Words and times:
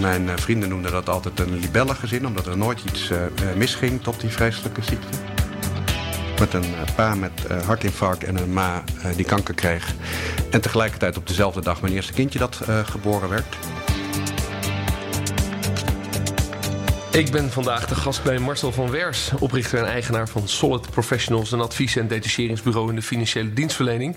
Mijn 0.00 0.24
uh, 0.24 0.32
vrienden 0.36 0.68
noemden 0.68 0.92
dat 0.92 1.08
altijd 1.08 1.40
een 1.40 1.58
libellengezin... 1.58 2.26
omdat 2.26 2.46
er 2.46 2.56
nooit 2.56 2.80
iets 2.84 3.10
uh, 3.10 3.18
misging 3.56 4.02
tot 4.02 4.20
die 4.20 4.30
vreselijke 4.30 4.82
ziekte. 4.82 5.18
Met 6.38 6.54
een 6.54 6.74
pa 6.96 7.14
met 7.14 7.32
hartinfarct 7.64 8.24
en 8.24 8.36
een 8.36 8.52
ma 8.52 8.84
die 9.16 9.24
kanker 9.24 9.54
kreeg. 9.54 9.94
En 10.50 10.60
tegelijkertijd 10.60 11.16
op 11.16 11.26
dezelfde 11.26 11.60
dag 11.60 11.80
mijn 11.80 11.94
eerste 11.94 12.12
kindje 12.12 12.38
dat 12.38 12.60
geboren 12.84 13.28
werd. 13.28 13.56
Ik 17.10 17.30
ben 17.30 17.50
vandaag 17.50 17.86
de 17.86 17.94
gast 17.94 18.22
bij 18.22 18.38
Marcel 18.38 18.72
van 18.72 18.90
Wers, 18.90 19.30
oprichter 19.38 19.78
en 19.78 19.86
eigenaar 19.86 20.28
van 20.28 20.48
Solid 20.48 20.90
Professionals, 20.90 21.52
een 21.52 21.60
advies- 21.60 21.96
en 21.96 22.08
detacheringsbureau 22.08 22.88
in 22.88 22.94
de 22.94 23.02
financiële 23.02 23.52
dienstverlening. 23.52 24.16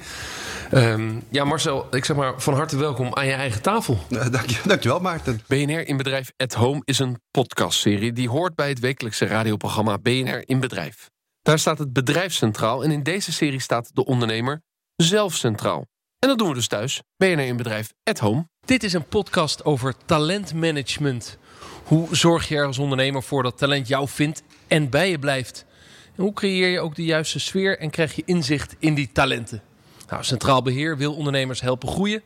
Um, 0.74 1.24
ja, 1.30 1.44
Marcel, 1.44 1.88
ik 1.92 2.06
zeg 2.06 2.16
maar 2.16 2.42
van 2.42 2.54
harte 2.54 2.78
welkom 2.78 3.14
aan 3.14 3.26
je 3.26 3.34
eigen 3.34 3.62
tafel. 3.62 4.00
Uh, 4.10 4.32
dank 4.32 4.50
je, 4.50 4.62
dankjewel, 4.66 5.00
Maarten. 5.00 5.42
BNR 5.48 5.88
in 5.88 5.98
Bedrijf 5.98 6.32
at 6.38 6.54
Home 6.54 6.82
is 6.84 7.00
een 7.00 7.22
podcastserie 7.32 8.14
die 8.14 8.30
hoort 8.30 8.56
bij 8.56 8.70
het 8.70 8.80
wekelijkse 8.80 9.26
radioprogramma 9.26 9.98
BNR 9.98 10.44
in 10.46 10.60
Bedrijf. 10.60 11.10
Daar 11.42 11.60
staat 11.60 11.78
het 11.78 11.94
bedrijf 11.94 12.34
centraal 12.34 12.84
en 12.84 12.92
in 12.92 13.04
deze 13.04 13.32
serie 13.32 13.60
staat 13.60 13.90
de 13.94 14.06
ondernemer 14.06 14.62
zelf 14.96 15.34
centraal. 15.34 15.86
En 16.20 16.30
dat 16.30 16.38
doen 16.38 16.48
we 16.48 16.54
dus 16.54 16.68
thuis, 16.68 17.02
BNR 17.18 17.40
in 17.40 17.58
Bedrijf 17.58 17.94
at 18.04 18.20
Home. 18.20 18.48
Dit 18.66 18.84
is 18.84 18.94
een 18.94 19.08
podcast 19.08 19.66
over 19.66 19.94
talentmanagement. 20.06 21.38
Hoe 21.84 22.16
zorg 22.16 22.48
je 22.48 22.56
er 22.56 22.66
als 22.66 22.78
ondernemer 22.78 23.24
voor 23.24 23.44
dat 23.44 23.58
talent 23.58 23.88
jou 23.88 24.08
vindt 24.08 24.44
en 24.68 24.90
bij 24.90 25.10
je 25.10 25.20
blijft? 25.20 25.66
En 26.16 26.24
hoe 26.24 26.34
creëer 26.34 26.68
je 26.68 26.80
ook 26.80 26.96
de 26.96 27.04
juiste 27.04 27.40
sfeer 27.40 27.80
en 27.80 27.90
krijg 27.90 28.16
je 28.16 28.24
inzicht 28.26 28.76
in 28.80 28.94
die 28.94 29.12
talenten? 29.12 29.62
Nou, 30.10 30.24
Centraal 30.24 30.62
Beheer 30.62 30.98
wil 30.98 31.14
ondernemers 31.14 31.62
helpen 31.62 31.88
groeien, 31.88 32.22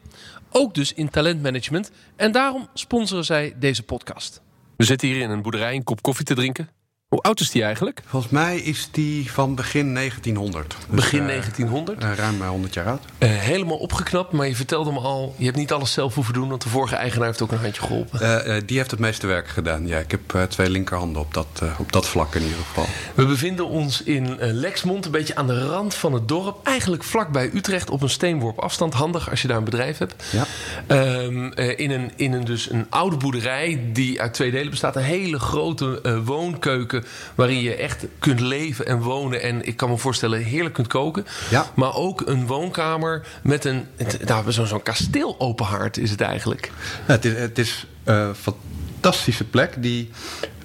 ook 0.49 0.73
dus 0.73 0.93
in 0.93 1.09
talentmanagement. 1.09 1.91
En 2.15 2.31
daarom 2.31 2.67
sponsoren 2.73 3.25
zij 3.25 3.55
deze 3.59 3.83
podcast. 3.83 4.41
We 4.75 4.83
zitten 4.83 5.07
hier 5.07 5.21
in 5.21 5.29
een 5.29 5.41
boerderij 5.41 5.75
een 5.75 5.83
kop 5.83 6.01
koffie 6.01 6.25
te 6.25 6.35
drinken. 6.35 6.69
Hoe 7.09 7.21
oud 7.21 7.39
is 7.39 7.51
die 7.51 7.63
eigenlijk? 7.63 8.01
Volgens 8.05 8.31
mij 8.31 8.57
is 8.57 8.89
die 8.91 9.31
van 9.31 9.55
begin 9.55 9.93
1900. 9.93 10.75
Dus, 10.89 10.95
begin 10.95 11.27
1900? 11.27 12.03
Uh, 12.03 12.13
ruim 12.13 12.41
100 12.41 12.73
jaar 12.73 12.85
oud. 12.85 13.01
Uh, 13.19 13.29
helemaal 13.29 13.77
opgeknapt, 13.77 14.31
maar 14.31 14.47
je 14.47 14.55
vertelde 14.55 14.91
me 14.91 14.99
al... 14.99 15.35
je 15.37 15.45
hebt 15.45 15.57
niet 15.57 15.71
alles 15.71 15.93
zelf 15.93 16.15
hoeven 16.15 16.33
doen, 16.33 16.49
want 16.49 16.61
de 16.61 16.69
vorige 16.69 16.95
eigenaar 16.95 17.27
heeft 17.27 17.41
ook 17.41 17.51
een 17.51 17.57
handje 17.57 17.81
geholpen. 17.81 18.21
Uh, 18.21 18.55
die 18.65 18.77
heeft 18.77 18.91
het 18.91 18.99
meeste 18.99 19.27
werk 19.27 19.47
gedaan. 19.47 19.87
Ja, 19.87 19.97
ik 19.97 20.11
heb 20.11 20.49
twee 20.49 20.69
linkerhanden 20.69 21.21
op 21.21 21.33
dat, 21.33 21.61
op 21.77 21.91
dat 21.91 22.07
vlak 22.07 22.35
in 22.35 22.41
ieder 22.41 22.57
geval. 22.57 22.85
We 23.15 23.25
bevinden 23.25 23.67
ons 23.67 24.03
in 24.03 24.37
Lexmond, 24.39 25.05
een 25.05 25.11
beetje 25.11 25.35
aan 25.35 25.47
de 25.47 25.67
rand 25.67 25.95
van 25.95 26.13
het 26.13 26.27
dorp. 26.27 26.67
Eigenlijk 26.67 27.03
vlakbij 27.03 27.49
Utrecht, 27.53 27.89
op 27.89 28.01
een 28.01 28.09
steenworp 28.09 28.59
afstand. 28.59 28.93
Handig 28.93 29.29
als 29.29 29.41
je 29.41 29.47
daar 29.47 29.57
een 29.57 29.63
bedrijf 29.63 29.97
hebt. 29.97 30.23
Ja. 30.31 30.45
Ehm, 30.87 31.51
in 31.75 31.91
een, 31.91 32.11
in 32.15 32.33
een, 32.33 32.45
dus 32.45 32.69
een 32.69 32.85
oude 32.89 33.17
boerderij 33.17 33.89
die 33.93 34.21
uit 34.21 34.33
twee 34.33 34.51
delen 34.51 34.69
bestaat. 34.69 34.95
Een 34.95 35.01
hele 35.01 35.39
grote 35.39 36.21
woonkeuken 36.23 36.98
waarin 37.35 37.61
je 37.61 37.75
echt 37.75 38.05
kunt 38.19 38.39
leven 38.39 38.85
en 38.85 39.01
wonen. 39.01 39.41
En 39.41 39.67
ik 39.67 39.77
kan 39.77 39.89
me 39.89 39.97
voorstellen, 39.97 40.43
heerlijk 40.43 40.73
kunt 40.73 40.87
koken. 40.87 41.25
Ja. 41.49 41.65
Maar 41.75 41.95
ook 41.95 42.21
een 42.25 42.47
woonkamer 42.47 43.27
met 43.43 43.65
een. 43.65 43.85
Nou, 44.25 44.51
zo'n 44.51 44.67
zo 44.67 44.79
kasteel 44.79 45.39
open 45.39 45.65
haard 45.65 45.97
is 45.97 46.11
het 46.11 46.21
eigenlijk. 46.21 46.71
Ja, 47.07 47.13
het 47.13 47.25
is, 47.25 47.33
het 47.33 47.57
is 47.57 47.85
een 48.03 48.35
fantastische 48.35 49.43
plek 49.43 49.81
die. 49.81 50.09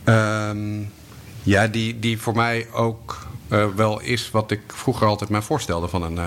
Uh, 0.04 0.50
ja, 1.42 1.66
die, 1.66 1.98
die 1.98 2.18
voor 2.18 2.34
mij 2.34 2.66
ook 2.72 3.23
uh, 3.48 3.66
wel 3.76 4.00
is 4.00 4.30
wat 4.30 4.50
ik 4.50 4.60
vroeger 4.66 5.06
altijd 5.06 5.30
mij 5.30 5.42
voorstelde. 5.42 5.88
Van 5.88 6.02
een, 6.02 6.16
uh, 6.16 6.24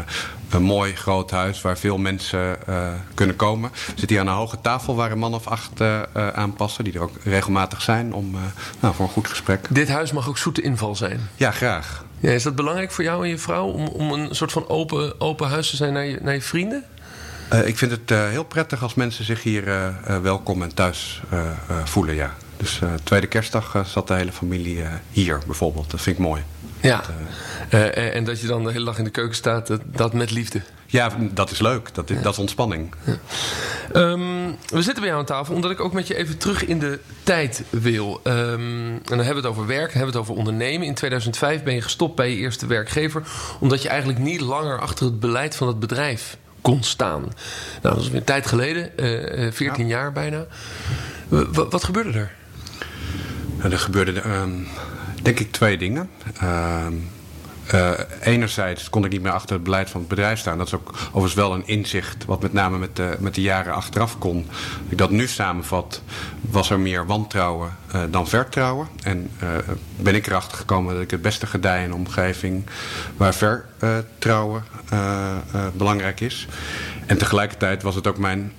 een 0.49 0.63
mooi 0.63 0.95
groot 0.95 1.31
huis 1.31 1.61
waar 1.61 1.77
veel 1.77 1.97
mensen 1.97 2.57
uh, 2.69 2.89
kunnen 3.13 3.35
komen. 3.35 3.71
Zitten 3.87 4.07
hier 4.07 4.19
aan 4.19 4.27
een 4.27 4.33
hoge 4.33 4.61
tafel 4.61 4.95
waar 4.95 5.11
een 5.11 5.17
man 5.17 5.33
of 5.33 5.47
acht 5.47 5.81
aanpassen. 6.13 6.83
Die 6.83 6.93
er 6.93 7.01
ook 7.01 7.17
regelmatig 7.23 7.81
zijn 7.81 8.13
om, 8.13 8.35
nou, 8.79 8.95
voor 8.95 9.05
een 9.05 9.11
goed 9.11 9.27
gesprek. 9.27 9.65
Dit 9.69 9.87
huis 9.87 10.11
mag 10.11 10.29
ook 10.29 10.37
zoete 10.37 10.61
inval 10.61 10.95
zijn? 10.95 11.29
Ja, 11.35 11.51
graag. 11.51 12.05
Ja, 12.19 12.31
is 12.31 12.43
dat 12.43 12.55
belangrijk 12.55 12.91
voor 12.91 13.03
jou 13.03 13.23
en 13.23 13.29
je 13.29 13.37
vrouw? 13.37 13.67
Om, 13.67 13.87
om 13.87 14.11
een 14.11 14.35
soort 14.35 14.51
van 14.51 14.67
open, 14.67 15.21
open 15.21 15.47
huis 15.49 15.69
te 15.69 15.75
zijn 15.75 15.93
naar 15.93 16.05
je, 16.05 16.19
naar 16.21 16.33
je 16.33 16.41
vrienden? 16.41 16.83
ik 17.65 17.77
vind 17.77 17.91
het 17.91 18.09
heel 18.09 18.43
prettig 18.43 18.83
als 18.83 18.93
mensen 18.93 19.25
zich 19.25 19.43
hier 19.43 19.93
welkom 20.21 20.61
en 20.61 20.73
thuis 20.73 21.21
voelen, 21.83 22.15
ja. 22.15 22.33
Dus 22.57 22.79
tweede 23.03 23.27
kerstdag 23.27 23.83
zat 23.85 24.07
de 24.07 24.13
hele 24.13 24.31
familie 24.31 24.83
hier 25.11 25.39
bijvoorbeeld. 25.45 25.91
Dat 25.91 26.01
vind 26.01 26.17
ik 26.17 26.23
mooi. 26.23 26.43
Ja, 26.81 27.03
uh, 27.73 28.15
en 28.15 28.23
dat 28.23 28.41
je 28.41 28.47
dan 28.47 28.63
de 28.63 28.71
hele 28.71 28.85
dag 28.85 28.97
in 28.97 29.03
de 29.03 29.09
keuken 29.09 29.35
staat, 29.35 29.67
dat, 29.67 29.81
dat 29.85 30.13
met 30.13 30.31
liefde. 30.31 30.61
Ja, 30.89 31.11
dat 31.33 31.51
is 31.51 31.59
leuk. 31.59 31.93
Dat, 31.93 32.09
is, 32.09 32.21
dat 32.21 32.33
is 32.33 32.39
ontspanning. 32.39 32.93
Ja. 33.03 33.17
Um, 33.93 34.55
we 34.67 34.81
zitten 34.81 34.95
bij 34.95 35.07
jou 35.07 35.19
aan 35.19 35.25
tafel 35.25 35.55
omdat 35.55 35.71
ik 35.71 35.79
ook 35.79 35.93
met 35.93 36.07
je 36.07 36.15
even 36.15 36.37
terug 36.37 36.65
in 36.65 36.79
de 36.79 36.99
tijd 37.23 37.63
wil. 37.69 38.19
Um, 38.23 38.33
en 38.33 39.01
dan 39.03 39.17
hebben 39.17 39.43
we 39.43 39.47
het 39.47 39.57
over 39.57 39.65
werk, 39.65 39.93
hebben 39.93 40.11
we 40.11 40.17
het 40.17 40.29
over 40.29 40.35
ondernemen. 40.35 40.87
In 40.87 40.93
2005 40.93 41.63
ben 41.63 41.73
je 41.73 41.81
gestopt 41.81 42.15
bij 42.15 42.29
je 42.29 42.35
eerste 42.35 42.67
werkgever, 42.67 43.23
omdat 43.59 43.81
je 43.81 43.89
eigenlijk 43.89 44.19
niet 44.19 44.41
langer 44.41 44.79
achter 44.79 45.05
het 45.05 45.19
beleid 45.19 45.55
van 45.55 45.67
het 45.67 45.79
bedrijf 45.79 46.37
kon 46.61 46.83
staan. 46.83 47.21
Nou, 47.81 47.95
dat 47.95 48.03
is 48.03 48.07
weer 48.07 48.19
een 48.19 48.23
tijd 48.23 48.47
geleden, 48.47 48.91
uh, 48.95 49.51
14 49.51 49.87
ja. 49.87 49.95
jaar 49.95 50.11
bijna. 50.11 50.45
W 51.27 51.57
wat 51.69 51.83
gebeurde 51.83 52.19
er? 52.19 52.31
Er 53.71 53.79
gebeurde. 53.79 54.21
Um 54.23 54.67
denk 55.21 55.39
ik 55.39 55.51
twee 55.51 55.77
dingen. 55.77 56.09
Uh, 56.43 56.85
uh, 57.73 57.91
enerzijds 58.21 58.89
kon 58.89 59.05
ik 59.05 59.11
niet 59.11 59.21
meer 59.21 59.31
achter 59.31 59.55
het 59.55 59.63
beleid 59.63 59.89
van 59.89 59.99
het 59.99 60.09
bedrijf 60.09 60.39
staan. 60.39 60.57
Dat 60.57 60.67
is 60.67 60.73
ook 60.73 60.93
overigens 61.07 61.33
wel 61.33 61.53
een 61.53 61.67
inzicht 61.67 62.25
wat 62.25 62.41
met 62.41 62.53
name 62.53 62.77
met 62.77 62.95
de, 62.95 63.15
met 63.19 63.35
de 63.35 63.41
jaren 63.41 63.73
achteraf 63.73 64.17
kon. 64.17 64.45
Als 64.49 64.89
ik 64.89 64.97
dat 64.97 65.09
nu 65.09 65.27
samenvat, 65.27 66.01
was 66.41 66.69
er 66.69 66.79
meer 66.79 67.05
wantrouwen 67.05 67.75
uh, 67.95 68.01
dan 68.09 68.27
vertrouwen. 68.27 68.87
En 69.03 69.29
uh, 69.43 69.49
ben 69.95 70.15
ik 70.15 70.27
erachter 70.27 70.57
gekomen 70.57 70.93
dat 70.93 71.03
ik 71.03 71.11
het 71.11 71.21
beste 71.21 71.47
gedij 71.47 71.83
in 71.83 71.89
een 71.89 71.93
omgeving 71.93 72.65
waar 73.17 73.33
vertrouwen 73.33 74.63
belangrijk 75.73 76.19
is. 76.19 76.47
En 77.05 77.17
tegelijkertijd 77.17 77.83
was 77.83 77.95
het 77.95 78.07
ook 78.07 78.17
mijn 78.17 78.53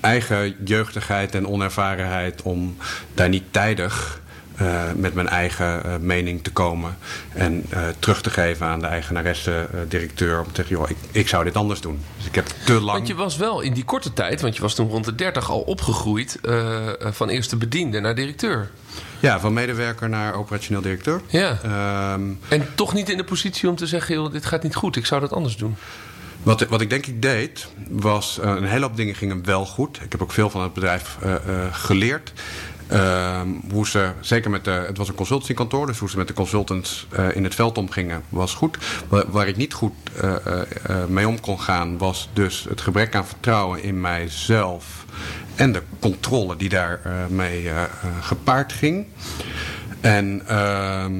eigen 0.00 0.56
jeugdigheid 0.64 1.34
en 1.34 1.46
onervarenheid 1.46 2.42
om 2.42 2.76
daar 3.14 3.28
niet 3.28 3.44
tijdig 3.50 4.20
uh, 4.60 4.82
met 4.96 5.14
mijn 5.14 5.28
eigen 5.28 5.82
uh, 5.86 5.96
mening 6.00 6.42
te 6.42 6.50
komen. 6.50 6.98
En 7.32 7.66
uh, 7.72 7.78
terug 7.98 8.22
te 8.22 8.30
geven 8.30 8.66
aan 8.66 8.80
de 8.80 8.86
eigenaresse-directeur. 8.86 10.38
om 10.38 10.44
te 10.44 10.50
zeggen, 10.54 10.76
joh, 10.76 10.90
ik, 10.90 10.96
ik 11.10 11.28
zou 11.28 11.44
dit 11.44 11.56
anders 11.56 11.80
doen. 11.80 12.00
Dus 12.16 12.26
ik 12.26 12.34
heb 12.34 12.46
te 12.64 12.72
lang... 12.72 12.96
Want 12.96 13.06
je 13.06 13.14
was 13.14 13.36
wel 13.36 13.60
in 13.60 13.72
die 13.72 13.84
korte 13.84 14.12
tijd, 14.12 14.40
want 14.40 14.56
je 14.56 14.62
was 14.62 14.74
toen 14.74 14.88
rond 14.88 15.04
de 15.04 15.14
30 15.14 15.50
al 15.50 15.60
opgegroeid. 15.60 16.38
van 17.00 17.28
eerste 17.28 17.56
bediende 17.56 18.00
naar 18.00 18.14
directeur. 18.14 18.70
Ja, 19.20 19.40
van 19.40 19.52
medewerker 19.52 20.08
naar 20.08 20.34
operationeel 20.34 20.82
directeur. 20.82 21.20
Ja. 21.26 21.58
Um, 22.12 22.38
en 22.48 22.66
toch 22.74 22.94
niet 22.94 23.08
in 23.08 23.16
de 23.16 23.24
positie 23.24 23.68
om 23.68 23.76
te 23.76 23.86
zeggen, 23.86 24.14
joh, 24.14 24.32
dit 24.32 24.46
gaat 24.46 24.62
niet 24.62 24.74
goed. 24.74 24.96
Ik 24.96 25.06
zou 25.06 25.20
dat 25.20 25.32
anders 25.32 25.56
doen. 25.56 25.76
Wat, 26.42 26.68
wat 26.68 26.80
ik 26.80 26.90
denk 26.90 27.06
ik 27.06 27.22
deed, 27.22 27.68
was 27.88 28.38
een 28.42 28.64
hele 28.64 28.84
hoop 28.84 28.96
dingen 28.96 29.14
gingen 29.14 29.44
wel 29.44 29.66
goed. 29.66 30.00
Ik 30.02 30.12
heb 30.12 30.22
ook 30.22 30.32
veel 30.32 30.50
van 30.50 30.62
het 30.62 30.72
bedrijf 30.72 31.18
geleerd. 31.72 32.32
Uh, 32.92 33.40
hoe 33.70 33.86
ze, 33.86 34.10
zeker 34.20 34.50
met 34.50 34.64
de, 34.64 34.70
het 34.70 34.96
was 34.96 35.08
een 35.08 35.14
consultancykantoor, 35.14 35.86
dus 35.86 35.98
hoe 35.98 36.10
ze 36.10 36.16
met 36.16 36.28
de 36.28 36.34
consultants 36.34 37.06
uh, 37.18 37.36
in 37.36 37.44
het 37.44 37.54
veld 37.54 37.78
omgingen 37.78 38.22
was 38.28 38.54
goed. 38.54 38.78
Waar, 39.08 39.24
waar 39.30 39.48
ik 39.48 39.56
niet 39.56 39.74
goed 39.74 39.92
uh, 40.24 40.34
mee 41.08 41.28
om 41.28 41.40
kon 41.40 41.60
gaan 41.60 41.98
was 41.98 42.28
dus 42.32 42.66
het 42.68 42.80
gebrek 42.80 43.14
aan 43.14 43.26
vertrouwen 43.26 43.82
in 43.82 44.00
mijzelf 44.00 45.04
en 45.54 45.72
de 45.72 45.82
controle 46.00 46.56
die 46.56 46.68
daarmee 46.68 47.70
gepaard 48.20 48.72
ging. 48.72 49.06
En 50.00 50.42
ehm, 50.46 51.12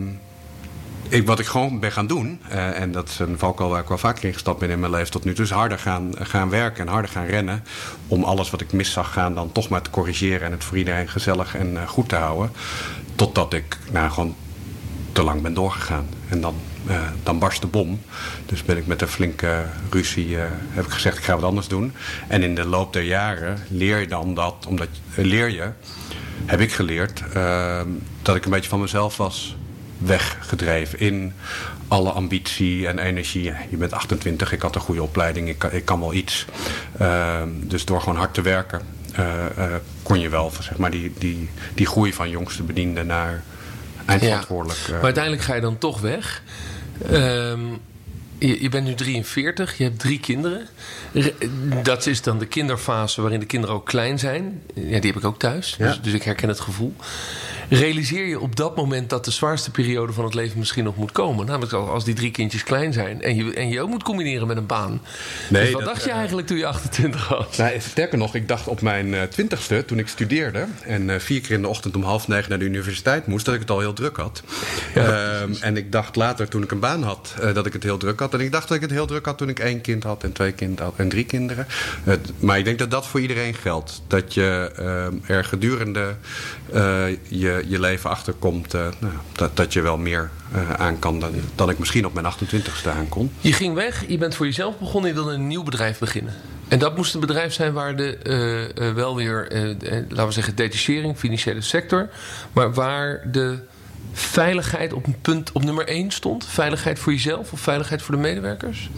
ik, 1.08 1.26
wat 1.26 1.38
ik 1.38 1.46
gewoon 1.46 1.80
ben 1.80 1.92
gaan 1.92 2.06
doen, 2.06 2.40
uh, 2.50 2.80
en 2.80 2.92
dat 2.92 3.08
is 3.08 3.18
een 3.18 3.38
valkuil 3.38 3.70
waar 3.70 3.82
ik 3.82 3.88
wel 3.88 3.98
vaker 3.98 4.24
in 4.24 4.32
gestapt 4.32 4.58
ben 4.58 4.70
in 4.70 4.80
mijn 4.80 4.92
leven 4.92 5.10
tot 5.10 5.24
nu 5.24 5.34
toe, 5.34 5.44
is 5.44 5.50
harder 5.50 5.78
gaan, 5.78 6.12
gaan 6.18 6.50
werken 6.50 6.86
en 6.86 6.92
harder 6.92 7.10
gaan 7.10 7.26
rennen. 7.26 7.64
Om 8.06 8.24
alles 8.24 8.50
wat 8.50 8.60
ik 8.60 8.72
mis 8.72 8.92
zag 8.92 9.12
gaan 9.12 9.34
dan 9.34 9.52
toch 9.52 9.68
maar 9.68 9.82
te 9.82 9.90
corrigeren 9.90 10.46
en 10.46 10.52
het 10.52 10.64
voor 10.64 10.76
iedereen 10.76 11.08
gezellig 11.08 11.56
en 11.56 11.72
uh, 11.72 11.88
goed 11.88 12.08
te 12.08 12.16
houden. 12.16 12.52
Totdat 13.14 13.52
ik 13.52 13.78
nou, 13.90 14.10
gewoon 14.10 14.34
te 15.12 15.22
lang 15.22 15.42
ben 15.42 15.54
doorgegaan. 15.54 16.06
En 16.28 16.40
dan, 16.40 16.54
uh, 16.88 17.00
dan 17.22 17.38
barst 17.38 17.60
de 17.60 17.66
bom. 17.66 18.00
Dus 18.46 18.62
ben 18.62 18.76
ik 18.76 18.86
met 18.86 19.02
een 19.02 19.08
flinke 19.08 19.66
ruzie, 19.90 20.36
heb 20.70 20.84
ik 20.84 20.90
gezegd 20.90 21.18
ik 21.18 21.24
ga 21.24 21.34
wat 21.34 21.44
anders 21.44 21.68
doen. 21.68 21.92
En 22.28 22.42
in 22.42 22.54
de 22.54 22.66
loop 22.66 22.92
der 22.92 23.02
jaren 23.02 23.58
leer 23.68 23.98
je 23.98 24.06
dan 24.06 24.34
dat, 24.34 24.66
omdat 24.68 24.88
leer 25.14 25.50
je, 25.50 25.70
heb 26.46 26.60
ik 26.60 26.72
geleerd, 26.72 27.22
dat 28.22 28.36
ik 28.36 28.44
een 28.44 28.50
beetje 28.50 28.68
van 28.68 28.80
mezelf 28.80 29.16
was 29.16 29.57
weggedreven 29.98 30.98
in 30.98 31.32
alle 31.88 32.10
ambitie 32.10 32.88
en 32.88 32.98
energie. 32.98 33.52
Je 33.70 33.76
bent 33.76 33.92
28, 33.92 34.52
ik 34.52 34.62
had 34.62 34.74
een 34.74 34.80
goede 34.80 35.02
opleiding, 35.02 35.48
ik 35.48 35.58
kan, 35.58 35.72
ik 35.72 35.84
kan 35.84 36.00
wel 36.00 36.12
iets. 36.12 36.46
Uh, 37.00 37.42
dus 37.52 37.84
door 37.84 38.00
gewoon 38.00 38.18
hard 38.18 38.34
te 38.34 38.42
werken 38.42 38.80
uh, 39.18 39.44
uh, 39.58 39.74
kon 40.02 40.20
je 40.20 40.28
wel 40.28 40.52
zeg 40.60 40.76
maar, 40.76 40.90
die, 40.90 41.12
die, 41.18 41.48
die 41.74 41.86
groei 41.86 42.12
van 42.12 42.30
jongste 42.30 42.62
bediende 42.62 43.02
naar 43.02 43.42
eindverantwoordelijk. 44.04 44.78
Ja, 44.86 44.92
maar 44.92 45.02
uiteindelijk 45.02 45.42
ga 45.42 45.54
je 45.54 45.60
dan 45.60 45.78
toch 45.78 46.00
weg. 46.00 46.42
Um, 47.10 47.78
je, 48.38 48.62
je, 48.62 48.68
bent 48.68 48.86
nu 48.86 48.94
43, 48.94 49.78
je 49.78 49.84
hebt 49.84 49.98
drie 49.98 50.20
kinderen. 50.20 50.68
Dat 51.82 52.06
is 52.06 52.22
dan 52.22 52.38
de 52.38 52.46
kinderfase 52.46 53.20
waarin 53.20 53.40
de 53.40 53.46
kinderen 53.46 53.76
ook 53.76 53.86
klein 53.86 54.18
zijn. 54.18 54.62
Ja, 54.74 54.82
die 54.82 55.10
heb 55.10 55.16
ik 55.16 55.24
ook 55.24 55.38
thuis, 55.38 55.76
dus, 55.78 56.00
dus 56.00 56.12
ik 56.12 56.22
herken 56.22 56.48
het 56.48 56.60
gevoel 56.60 56.94
realiseer 57.68 58.26
je 58.26 58.40
op 58.40 58.56
dat 58.56 58.76
moment 58.76 59.10
dat 59.10 59.24
de 59.24 59.30
zwaarste 59.30 59.70
periode 59.70 60.12
van 60.12 60.24
het 60.24 60.34
leven 60.34 60.58
misschien 60.58 60.84
nog 60.84 60.96
moet 60.96 61.12
komen. 61.12 61.46
Namelijk 61.46 61.72
als 61.72 62.04
die 62.04 62.14
drie 62.14 62.30
kindjes 62.30 62.62
klein 62.62 62.92
zijn 62.92 63.22
en 63.22 63.34
je, 63.36 63.54
en 63.54 63.68
je 63.68 63.80
ook 63.80 63.88
moet 63.88 64.02
combineren 64.02 64.46
met 64.46 64.56
een 64.56 64.66
baan. 64.66 65.00
Nee, 65.48 65.64
dus 65.64 65.72
wat 65.72 65.84
dacht 65.84 66.04
je 66.04 66.10
eigenlijk 66.10 66.46
toen 66.46 66.56
je 66.56 66.66
28 66.66 67.28
was? 67.28 67.56
Nou, 67.56 67.80
sterker 67.80 68.18
nog, 68.18 68.34
ik 68.34 68.48
dacht 68.48 68.68
op 68.68 68.80
mijn 68.80 69.14
eh, 69.14 69.22
twintigste, 69.22 69.84
toen 69.84 69.98
ik 69.98 70.08
studeerde 70.08 70.66
en 70.84 71.08
uh, 71.08 71.18
vier 71.18 71.40
keer 71.40 71.50
in 71.50 71.62
de 71.62 71.68
ochtend 71.68 71.96
om 71.96 72.02
half 72.02 72.28
negen 72.28 72.48
naar 72.48 72.58
de 72.58 72.64
universiteit 72.64 73.26
moest, 73.26 73.44
dat 73.44 73.54
ik 73.54 73.60
het 73.60 73.70
al 73.70 73.80
heel 73.80 73.92
druk 73.92 74.16
had. 74.16 74.42
Ehm, 74.94 75.52
en 75.60 75.76
ik 75.76 75.92
dacht 75.92 76.16
later, 76.16 76.48
toen 76.48 76.62
ik 76.62 76.70
een 76.70 76.80
baan 76.80 77.02
had, 77.02 77.34
uh, 77.42 77.54
dat 77.54 77.66
ik 77.66 77.72
het 77.72 77.82
heel 77.82 77.96
druk 77.96 78.20
had. 78.20 78.34
En 78.34 78.40
ik 78.40 78.52
dacht 78.52 78.68
dat 78.68 78.76
ik 78.76 78.82
het 78.82 78.90
heel 78.90 79.06
druk 79.06 79.26
had 79.26 79.38
toen 79.38 79.48
ik 79.48 79.58
één 79.58 79.80
kind 79.80 80.02
had 80.02 80.24
en 80.24 80.32
twee 80.32 80.52
kinderen 80.52 80.84
had 80.84 80.94
en 80.96 81.08
drie 81.08 81.24
kinderen. 81.24 81.66
maar 82.38 82.58
ik 82.58 82.64
denk 82.64 82.78
dat 82.78 82.90
dat 82.90 83.06
voor 83.06 83.20
iedereen 83.20 83.54
geldt. 83.54 84.02
Dat 84.06 84.34
je 84.34 84.70
ehm, 84.76 85.32
er 85.32 85.44
gedurende 85.44 86.14
je 87.28 87.57
je, 87.66 87.80
leven 87.80 88.10
achterkomt 88.10 88.74
uh, 88.74 88.80
nou, 88.98 89.12
dat, 89.32 89.56
dat 89.56 89.72
je 89.72 89.80
wel 89.80 89.96
meer 89.96 90.30
uh, 90.54 90.72
aan 90.72 90.98
kan 90.98 91.20
dan, 91.20 91.32
dan 91.54 91.70
ik 91.70 91.78
misschien 91.78 92.06
op 92.06 92.14
mijn 92.14 92.26
28ste 92.34 92.88
aan 92.96 93.08
kon. 93.08 93.32
Je 93.40 93.52
ging 93.52 93.74
weg, 93.74 94.04
je 94.08 94.18
bent 94.18 94.34
voor 94.34 94.46
jezelf 94.46 94.78
begonnen, 94.78 95.10
je 95.10 95.16
wilde 95.16 95.32
een 95.32 95.46
nieuw 95.46 95.62
bedrijf 95.62 95.98
beginnen. 95.98 96.34
En 96.68 96.78
dat 96.78 96.96
moest 96.96 97.14
een 97.14 97.20
bedrijf 97.20 97.52
zijn 97.52 97.72
waar 97.72 97.96
de, 97.96 98.18
uh, 98.78 98.92
wel 98.92 99.16
weer, 99.16 99.46
laten 100.08 100.26
we 100.26 100.32
zeggen, 100.32 100.54
detachering, 100.54 101.16
financiële 101.16 101.60
sector, 101.60 102.08
maar 102.52 102.74
waar 102.74 103.22
de 103.30 103.58
veiligheid 104.12 104.92
op 104.92 105.06
een 105.06 105.20
punt 105.20 105.52
op 105.52 105.64
nummer 105.64 105.88
1 105.88 106.10
stond? 106.10 106.46
Veiligheid 106.46 106.98
voor 106.98 107.12
jezelf 107.12 107.52
of 107.52 107.60
veiligheid 107.60 108.02
voor 108.02 108.14
de 108.14 108.20
medewerkers? 108.20 108.90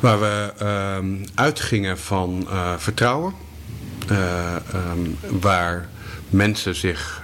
Waar 0.00 0.20
we 0.20 0.52
ehm, 0.58 1.26
uitgingen 1.34 1.98
van 1.98 2.48
vertrouwen, 2.78 3.34
ehm, 4.08 5.00
waar 5.40 5.88
mensen 6.30 6.74
zich 6.74 7.22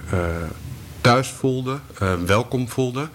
thuis 1.01 1.27
voelde, 1.27 1.79
uh, 2.01 2.13
welkom 2.25 2.69
voelde. 2.69 3.09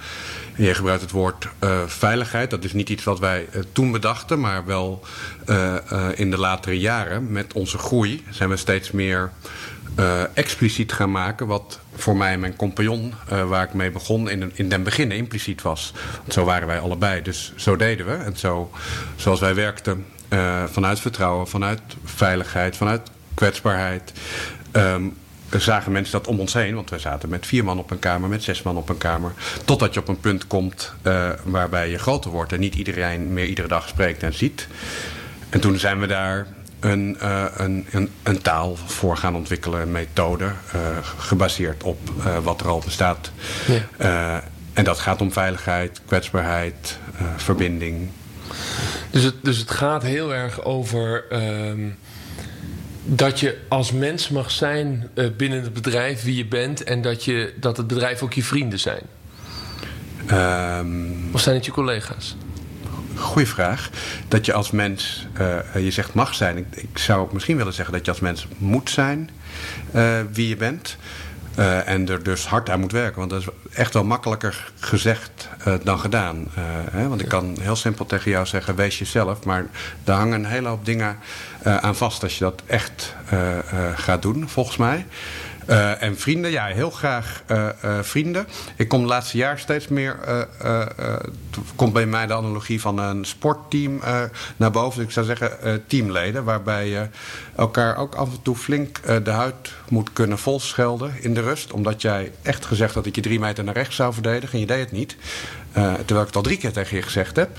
Je 0.56 0.74
gebruikt 0.74 1.02
het 1.02 1.10
woord 1.10 1.48
uh, 1.60 1.82
veiligheid. 1.86 2.50
Dat 2.50 2.64
is 2.64 2.72
niet 2.72 2.88
iets 2.88 3.04
wat 3.04 3.18
wij 3.18 3.48
uh, 3.52 3.62
toen 3.72 3.92
bedachten, 3.92 4.40
maar 4.40 4.64
wel 4.64 5.04
in 6.14 6.30
de 6.30 6.38
latere 6.38 6.78
jaren 6.78 7.32
met 7.32 7.52
onze 7.52 7.78
groei 7.78 8.24
zijn 8.30 8.48
we 8.48 8.56
steeds 8.56 8.90
meer 8.90 9.30
expliciet 10.34 10.92
gaan 10.92 11.10
maken. 11.10 11.46
Wat 11.46 11.78
voor 11.94 12.16
mij 12.16 12.32
en 12.32 12.40
mijn 12.40 12.56
compagnon, 12.56 13.14
waar 13.46 13.64
ik 13.64 13.74
mee 13.74 13.90
begon, 13.90 14.30
in, 14.30 14.52
in 14.54 14.68
den 14.68 14.82
beginnen 14.82 15.16
impliciet 15.16 15.62
was. 15.62 15.92
Want 16.16 16.32
zo 16.32 16.44
waren 16.44 16.66
wij 16.66 16.78
allebei, 16.78 17.22
dus 17.22 17.52
zo 17.56 17.76
deden 17.76 18.06
we. 18.06 18.12
En 18.12 18.36
zo, 18.36 18.70
zoals 19.16 19.40
wij 19.40 19.54
werkten, 19.54 20.06
vanuit 20.72 21.00
vertrouwen, 21.00 21.48
vanuit 21.48 21.80
veiligheid, 22.04 22.76
vanuit 22.76 23.10
kwetsbaarheid. 23.34 24.12
Um, 24.72 25.16
zagen 25.60 25.92
mensen 25.92 26.12
dat 26.12 26.26
om 26.26 26.40
ons 26.40 26.52
heen. 26.52 26.74
Want 26.74 26.90
we 26.90 26.98
zaten 26.98 27.28
met 27.28 27.46
vier 27.46 27.64
man 27.64 27.78
op 27.78 27.90
een 27.90 27.98
kamer, 27.98 28.28
met 28.28 28.42
zes 28.42 28.62
man 28.62 28.76
op 28.76 28.88
een 28.88 28.98
kamer. 28.98 29.32
Totdat 29.64 29.94
je 29.94 30.00
op 30.00 30.08
een 30.08 30.20
punt 30.20 30.46
komt 30.46 30.92
uh, 31.02 31.30
waarbij 31.44 31.90
je 31.90 31.98
groter 31.98 32.30
wordt 32.30 32.52
en 32.52 32.60
niet 32.60 32.74
iedereen 32.74 33.32
meer 33.32 33.44
iedere 33.44 33.68
dag 33.68 33.88
spreekt 33.88 34.22
en 34.22 34.34
ziet. 34.34 34.68
En 35.48 35.60
toen 35.60 35.78
zijn 35.78 36.00
we 36.00 36.06
daar 36.06 36.46
een, 36.80 37.16
uh, 37.22 37.44
een, 37.56 37.86
een, 37.90 38.10
een, 38.22 38.42
taal 38.42 38.76
voor 38.76 39.16
gaan 39.16 39.36
ontwikkelen, 39.36 39.80
een 39.80 39.92
methode, 39.92 40.44
uh, 40.44 40.52
gebaseerd 41.18 41.82
op 41.82 41.98
wat 42.42 42.60
er 42.60 42.68
al 42.68 42.82
bestaat. 42.84 43.30
Ja. 43.98 44.42
en 44.72 44.84
dat 44.84 44.98
gaat 44.98 45.20
om 45.20 45.32
veiligheid, 45.32 46.00
kwetsbaarheid, 46.06 46.98
verbinding. 47.36 48.10
Dus 49.10 49.22
het, 49.22 49.34
dus 49.42 49.58
het 49.58 49.70
gaat 49.70 50.02
heel 50.02 50.34
erg 50.34 50.64
over. 50.64 51.24
Ehm, 51.30 51.88
dat 53.04 53.40
je 53.40 53.58
als 53.68 53.92
mens 53.92 54.28
mag 54.28 54.50
zijn 54.50 55.08
uh, 55.14 55.26
binnen 55.36 55.62
het 55.62 55.72
bedrijf 55.72 56.22
wie 56.22 56.36
je 56.36 56.46
bent 56.46 56.84
en 56.84 57.02
dat, 57.02 57.24
je, 57.24 57.54
dat 57.60 57.76
het 57.76 57.86
bedrijf 57.86 58.22
ook 58.22 58.32
je 58.32 58.42
vrienden 58.42 58.78
zijn? 58.78 59.02
Um, 60.30 61.28
of 61.32 61.40
zijn 61.40 61.56
het 61.56 61.64
je 61.64 61.72
collega's? 61.72 62.36
Goeie 63.16 63.46
vraag. 63.46 63.90
Dat 64.28 64.46
je 64.46 64.52
als 64.52 64.70
mens, 64.70 65.26
uh, 65.40 65.84
je 65.84 65.90
zegt 65.90 66.14
mag 66.14 66.34
zijn. 66.34 66.56
Ik, 66.56 66.66
ik, 66.70 66.98
zou 66.98 67.28
misschien 67.32 67.56
willen 67.56 67.72
zeggen 67.72 67.94
dat 67.94 68.04
je 68.04 68.10
als 68.10 68.20
mens 68.20 68.46
moet 68.58 68.90
zijn 68.90 69.30
uh, 69.94 70.20
wie 70.32 70.48
je 70.48 70.56
bent. 70.56 70.96
Uh, 71.58 71.88
en 71.88 72.08
er 72.08 72.22
dus 72.22 72.46
hard 72.46 72.70
aan 72.70 72.80
moet 72.80 72.92
werken. 72.92 73.18
Want 73.18 73.30
dat 73.30 73.40
is 73.40 73.48
echt 73.72 73.94
wel 73.94 74.04
makkelijker 74.04 74.72
gezegd 74.80 75.48
uh, 75.66 75.74
dan 75.82 75.98
gedaan. 75.98 76.36
Uh, 76.36 76.64
hè? 76.90 77.08
Want 77.08 77.20
ik 77.20 77.28
kan 77.28 77.56
heel 77.60 77.76
simpel 77.76 78.06
tegen 78.06 78.30
jou 78.30 78.46
zeggen: 78.46 78.74
wees 78.74 78.98
jezelf. 78.98 79.44
Maar 79.44 79.66
daar 80.04 80.18
hangen 80.18 80.34
een 80.34 80.50
hele 80.50 80.68
hoop 80.68 80.84
dingen 80.84 81.18
aan 81.62 81.96
vast 81.96 82.22
als 82.22 82.38
je 82.38 82.44
dat 82.44 82.62
echt 82.66 83.14
gaat 83.94 84.22
doen, 84.22 84.48
volgens 84.48 84.76
mij. 84.76 85.06
Uh, 85.68 86.02
en 86.02 86.18
vrienden, 86.18 86.50
ja, 86.50 86.66
heel 86.66 86.90
graag 86.90 87.42
uh, 87.50 87.68
uh, 87.84 87.98
vrienden. 88.02 88.46
Ik 88.76 88.88
kom 88.88 89.00
het 89.00 89.08
laatste 89.08 89.36
jaar 89.36 89.58
steeds 89.58 89.88
meer. 89.88 90.16
komt 91.76 91.92
bij 91.92 92.06
mij 92.06 92.26
de 92.26 92.34
analogie 92.34 92.80
van 92.80 92.98
een 92.98 93.24
sportteam 93.24 94.00
naar 94.56 94.70
boven. 94.70 94.96
Dus 94.96 95.06
ik 95.06 95.12
zou 95.12 95.26
zeggen 95.26 95.82
teamleden, 95.86 96.44
waarbij 96.44 96.88
je 96.88 97.06
elkaar 97.56 97.96
ook 97.96 98.14
af 98.14 98.30
en 98.30 98.42
toe 98.42 98.56
flink 98.56 99.00
de 99.24 99.30
huid 99.30 99.72
moet 99.88 100.12
kunnen 100.12 100.38
volschelden 100.38 101.14
in 101.20 101.34
de 101.34 101.40
rust. 101.40 101.72
Omdat 101.72 102.02
jij 102.02 102.32
echt 102.42 102.66
gezegd 102.66 102.94
had 102.94 103.04
dat 103.04 103.14
je 103.14 103.22
drie 103.22 103.40
meter 103.40 103.64
naar 103.64 103.74
rechts 103.74 103.96
zou 103.96 104.12
verdedigen 104.12 104.54
en 104.54 104.60
je 104.60 104.66
deed 104.66 104.80
het 104.80 104.92
niet. 104.92 105.16
Terwijl 105.72 106.20
ik 106.20 106.26
het 106.26 106.36
al 106.36 106.42
drie 106.42 106.56
keer 106.56 106.72
tegen 106.72 106.96
je 106.96 107.02
gezegd 107.02 107.36
heb. 107.36 107.58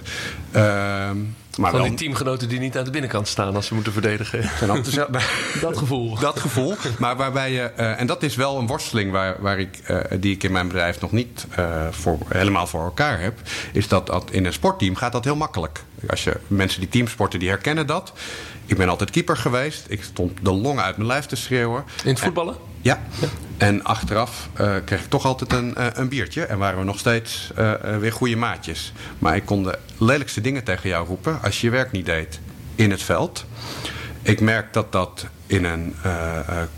Ehm, 0.51 1.17
maar 1.57 1.71
Van 1.71 1.81
die 1.81 1.93
teamgenoten 1.93 2.49
die 2.49 2.59
niet 2.59 2.77
aan 2.77 2.83
de 2.83 2.91
binnenkant 2.91 3.27
staan 3.27 3.55
als 3.55 3.65
ze 3.65 3.73
moeten 3.73 3.93
verdedigen. 3.93 4.41
dat 5.61 5.77
gevoel. 5.77 6.19
Dat 6.19 6.39
gevoel. 6.39 6.75
Maar 6.99 7.15
waarbij 7.15 7.51
je, 7.51 7.71
uh, 7.77 7.99
en 7.99 8.07
dat 8.07 8.23
is 8.23 8.35
wel 8.35 8.57
een 8.57 8.67
worsteling 8.67 9.11
waar, 9.11 9.35
waar 9.39 9.59
ik, 9.59 9.79
uh, 9.87 9.99
die 10.19 10.33
ik 10.33 10.43
in 10.43 10.51
mijn 10.51 10.67
bedrijf 10.67 11.01
nog 11.01 11.11
niet 11.11 11.45
voor, 11.91 12.17
helemaal 12.27 12.67
voor 12.67 12.83
elkaar 12.83 13.19
heb. 13.19 13.39
Is 13.73 13.87
dat, 13.87 14.07
dat 14.07 14.31
in 14.31 14.45
een 14.45 14.53
sportteam 14.53 14.95
gaat 14.95 15.11
dat 15.11 15.23
heel 15.23 15.35
makkelijk. 15.35 15.83
Als 16.09 16.23
je 16.23 16.37
mensen 16.47 16.79
die 16.79 16.89
teamsporten, 16.89 17.39
die 17.39 17.49
herkennen 17.49 17.87
dat. 17.87 18.13
Ik 18.65 18.77
ben 18.77 18.89
altijd 18.89 19.09
keeper 19.09 19.37
geweest. 19.37 19.85
Ik 19.87 20.03
stond 20.03 20.39
de 20.41 20.51
longen 20.51 20.83
uit 20.83 20.97
mijn 20.97 21.07
lijf 21.07 21.25
te 21.25 21.35
schreeuwen. 21.35 21.83
In 22.03 22.09
het 22.09 22.19
voetballen? 22.19 22.72
Ja. 22.83 22.99
En 23.57 23.83
achteraf 23.83 24.49
uh, 24.59 24.75
kreeg 24.85 25.03
ik 25.03 25.09
toch 25.09 25.25
altijd 25.25 25.53
een, 25.53 25.75
uh, 25.77 25.85
een 25.93 26.09
biertje. 26.09 26.45
En 26.45 26.57
waren 26.57 26.79
we 26.79 26.85
nog 26.85 26.99
steeds 26.99 27.51
uh, 27.59 27.73
weer 27.99 28.11
goede 28.11 28.35
maatjes. 28.35 28.93
Maar 29.19 29.35
ik 29.35 29.45
kon 29.45 29.63
de 29.63 29.79
lelijkste 29.97 30.41
dingen 30.41 30.63
tegen 30.63 30.89
jou 30.89 31.07
roepen 31.07 31.39
als 31.43 31.61
je 31.61 31.67
je 31.67 31.73
werk 31.73 31.91
niet 31.91 32.05
deed 32.05 32.39
in 32.75 32.91
het 32.91 33.03
veld. 33.03 33.45
Ik 34.21 34.41
merk 34.41 34.73
dat 34.73 34.91
dat 34.91 35.25
in 35.47 35.63
een 35.63 35.95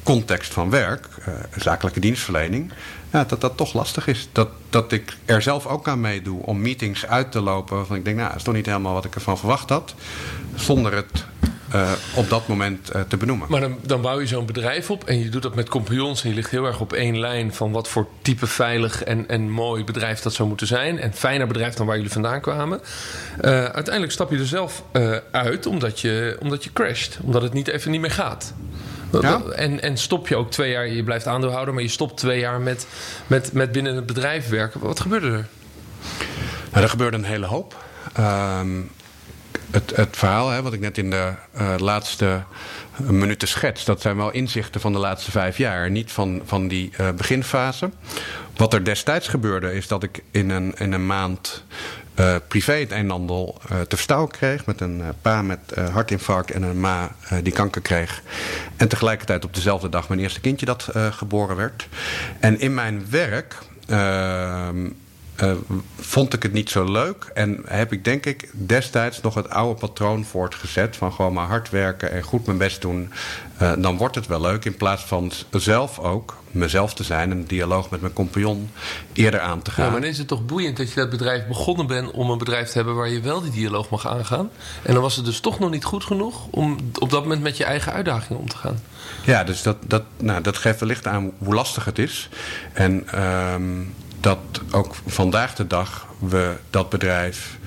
context 0.03 0.53
van 0.53 0.69
werk, 0.69 1.07
zakelijke 1.55 1.99
dienstverlening, 1.99 2.71
ja, 3.11 3.23
dat 3.23 3.41
dat 3.41 3.57
toch 3.57 3.73
lastig 3.73 4.07
is. 4.07 4.29
Dat, 4.31 4.49
dat 4.69 4.91
ik 4.91 5.17
er 5.25 5.41
zelf 5.41 5.65
ook 5.65 5.87
aan 5.87 6.01
meedoe 6.01 6.41
om 6.41 6.61
meetings 6.61 7.05
uit 7.05 7.31
te 7.31 7.41
lopen. 7.41 7.75
Waarvan 7.75 7.95
ik 7.95 8.05
denk, 8.05 8.17
nou, 8.17 8.27
dat 8.27 8.37
is 8.37 8.43
toch 8.43 8.53
niet 8.53 8.65
helemaal 8.65 8.93
wat 8.93 9.05
ik 9.05 9.15
ervan 9.15 9.37
verwacht 9.37 9.69
had. 9.69 9.95
Zonder 10.55 10.93
het 10.93 11.25
uh, 11.75 11.91
op 12.15 12.29
dat 12.29 12.47
moment 12.47 12.95
uh, 12.95 13.01
te 13.01 13.17
benoemen. 13.17 13.47
Maar 13.49 13.61
dan, 13.61 13.77
dan 13.81 14.01
bouw 14.01 14.19
je 14.19 14.27
zo'n 14.27 14.45
bedrijf 14.45 14.89
op 14.89 15.03
en 15.03 15.19
je 15.19 15.29
doet 15.29 15.41
dat 15.41 15.55
met 15.55 15.69
compagnons 15.69 16.23
en 16.23 16.29
je 16.29 16.35
ligt 16.35 16.49
heel 16.49 16.65
erg 16.65 16.79
op 16.79 16.93
één 16.93 17.19
lijn 17.19 17.53
van 17.53 17.71
wat 17.71 17.87
voor 17.87 18.07
type 18.21 18.47
veilig 18.47 19.03
en, 19.03 19.27
en 19.27 19.49
mooi 19.49 19.83
bedrijf 19.83 20.19
dat 20.19 20.33
zou 20.33 20.47
moeten 20.47 20.67
zijn. 20.67 20.99
En 20.99 21.13
fijner 21.13 21.47
bedrijf 21.47 21.73
dan 21.73 21.85
waar 21.85 21.95
jullie 21.95 22.11
vandaan 22.11 22.41
kwamen. 22.41 22.81
Uh, 22.81 23.51
uiteindelijk 23.51 24.11
stap 24.11 24.31
je 24.31 24.37
er 24.37 24.47
zelf 24.47 24.83
uit 25.31 25.65
omdat 25.65 25.99
je, 25.99 26.37
omdat 26.39 26.63
je 26.63 26.73
crasht, 26.73 27.17
omdat 27.21 27.41
het 27.41 27.53
niet 27.53 27.67
even 27.67 27.91
niet 27.91 28.01
meer 28.01 28.11
gaat. 28.11 28.53
Ja? 29.21 29.41
En, 29.41 29.81
en 29.81 29.97
stop 29.97 30.27
je 30.27 30.35
ook 30.35 30.51
twee 30.51 30.71
jaar, 30.71 30.87
je 30.87 31.03
blijft 31.03 31.27
aandeelhouder, 31.27 31.73
maar 31.73 31.83
je 31.83 31.89
stopt 31.89 32.17
twee 32.17 32.39
jaar 32.39 32.61
met, 32.61 32.87
met, 33.27 33.53
met 33.53 33.71
binnen 33.71 33.95
het 33.95 34.05
bedrijf 34.05 34.49
werken. 34.49 34.79
Wat 34.79 34.99
gebeurde 34.99 35.27
er? 35.27 35.47
Nou, 36.71 36.83
er 36.83 36.89
gebeurde 36.89 37.17
een 37.17 37.23
hele 37.23 37.45
hoop. 37.45 37.75
Um, 38.19 38.91
het, 39.75 39.95
het 39.95 40.17
verhaal 40.17 40.49
hè, 40.49 40.61
wat 40.61 40.73
ik 40.73 40.79
net 40.79 40.97
in 40.97 41.09
de 41.09 41.31
uh, 41.57 41.73
laatste 41.77 42.43
minuten 42.97 43.47
schets, 43.47 43.85
dat 43.85 44.01
zijn 44.01 44.17
wel 44.17 44.31
inzichten 44.31 44.81
van 44.81 44.93
de 44.93 44.99
laatste 44.99 45.31
vijf 45.31 45.57
jaar, 45.57 45.91
niet 45.91 46.11
van, 46.11 46.41
van 46.45 46.67
die 46.67 46.91
uh, 46.99 47.09
beginfase. 47.11 47.89
Wat 48.55 48.73
er 48.73 48.83
destijds 48.83 49.27
gebeurde, 49.27 49.73
is 49.73 49.87
dat 49.87 50.03
ik 50.03 50.23
in 50.31 50.49
een, 50.49 50.73
in 50.77 50.91
een 50.91 51.05
maand 51.05 51.63
privé 52.47 52.73
het 52.73 52.91
een 52.91 52.97
en 52.97 53.11
ander 53.11 53.53
te 53.67 53.95
verstaan 53.95 54.27
kreeg. 54.27 54.65
Met 54.65 54.81
een 54.81 55.03
pa 55.21 55.41
met 55.41 55.59
hartinfarct 55.91 56.51
en 56.51 56.63
een 56.63 56.79
ma 56.79 57.15
die 57.43 57.53
kanker 57.53 57.81
kreeg. 57.81 58.21
En 58.75 58.87
tegelijkertijd 58.87 59.45
op 59.45 59.53
dezelfde 59.53 59.89
dag 59.89 60.07
mijn 60.07 60.19
eerste 60.19 60.39
kindje 60.39 60.65
dat 60.65 60.89
geboren 61.09 61.55
werd. 61.55 61.87
En 62.39 62.59
in 62.59 62.73
mijn 62.73 63.05
werk 63.09 63.55
eh, 65.35 65.51
vond 65.99 66.33
ik 66.33 66.43
het 66.43 66.53
niet 66.53 66.69
zo 66.69 66.91
leuk. 66.91 67.31
En 67.33 67.61
heb 67.65 67.91
ik 67.91 68.03
denk 68.03 68.25
ik 68.25 68.49
destijds 68.51 69.21
nog 69.21 69.33
het 69.33 69.49
oude 69.49 69.79
patroon 69.79 70.25
voortgezet. 70.25 70.95
Van 70.95 71.13
gewoon 71.13 71.33
maar 71.33 71.47
hard 71.47 71.69
werken 71.69 72.11
en 72.11 72.23
goed 72.23 72.45
mijn 72.45 72.57
best 72.57 72.81
doen. 72.81 73.11
Uh, 73.61 73.73
dan 73.77 73.97
wordt 73.97 74.15
het 74.15 74.27
wel 74.27 74.41
leuk. 74.41 74.65
In 74.65 74.75
plaats 74.75 75.03
van 75.03 75.31
zelf 75.51 75.99
ook 75.99 76.37
mezelf 76.51 76.93
te 76.93 77.03
zijn. 77.03 77.31
En 77.31 77.37
een 77.37 77.47
dialoog 77.47 77.89
met 77.89 78.01
mijn 78.01 78.13
compagnon 78.13 78.69
eerder 79.13 79.39
aan 79.39 79.61
te 79.61 79.71
gaan. 79.71 79.85
Ja, 79.85 79.91
maar 79.91 80.01
dan 80.01 80.09
is 80.09 80.17
het 80.17 80.27
toch 80.27 80.45
boeiend 80.45 80.77
dat 80.77 80.89
je 80.89 80.95
dat 80.95 81.09
bedrijf 81.09 81.47
begonnen 81.47 81.87
bent 81.87 82.11
om 82.11 82.29
een 82.29 82.37
bedrijf 82.37 82.69
te 82.69 82.77
hebben 82.77 82.95
waar 82.95 83.09
je 83.09 83.21
wel 83.21 83.41
die 83.41 83.51
dialoog 83.51 83.89
mag 83.89 84.07
aangaan. 84.07 84.49
En 84.83 84.93
dan 84.93 85.01
was 85.01 85.15
het 85.15 85.25
dus 85.25 85.39
toch 85.39 85.59
nog 85.59 85.71
niet 85.71 85.83
goed 85.83 86.03
genoeg 86.03 86.47
om 86.49 86.77
op 86.99 87.09
dat 87.09 87.21
moment 87.23 87.41
met 87.41 87.57
je 87.57 87.63
eigen 87.63 87.93
uitdagingen 87.93 88.41
om 88.41 88.49
te 88.49 88.57
gaan. 88.57 88.79
Ja, 89.25 89.43
dus 89.43 89.61
dat, 89.61 89.77
dat, 89.87 90.03
nou, 90.17 90.41
dat 90.41 90.57
geeft 90.57 90.79
wellicht 90.79 91.07
aan 91.07 91.31
hoe 91.37 91.53
lastig 91.53 91.85
het 91.85 91.99
is. 91.99 92.29
En 92.73 93.07
ehm, 93.07 93.81
dat 94.25 94.61
ook 94.71 94.95
vandaag 95.05 95.55
de 95.55 95.67
dag 95.67 96.07
we 96.19 96.55
dat 96.69 96.89
bedrijf 96.89 97.57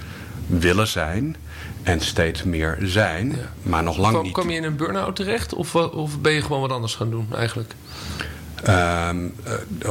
willen 0.46 0.86
zijn 0.86 1.36
en 1.82 2.00
steeds 2.00 2.42
meer 2.42 2.78
zijn, 2.82 3.36
maar 3.62 3.82
nog 3.82 3.96
lang 3.96 4.22
niet. 4.22 4.32
Kom 4.32 4.50
je 4.50 4.56
in 4.56 4.64
een 4.64 4.76
burn-out 4.76 5.16
terecht 5.16 5.54
of, 5.54 5.74
of 5.74 6.20
ben 6.20 6.32
je 6.32 6.42
gewoon 6.42 6.60
wat 6.60 6.72
anders 6.72 6.94
gaan 6.94 7.10
doen 7.10 7.28
eigenlijk? 7.34 7.74
Um, 8.68 9.34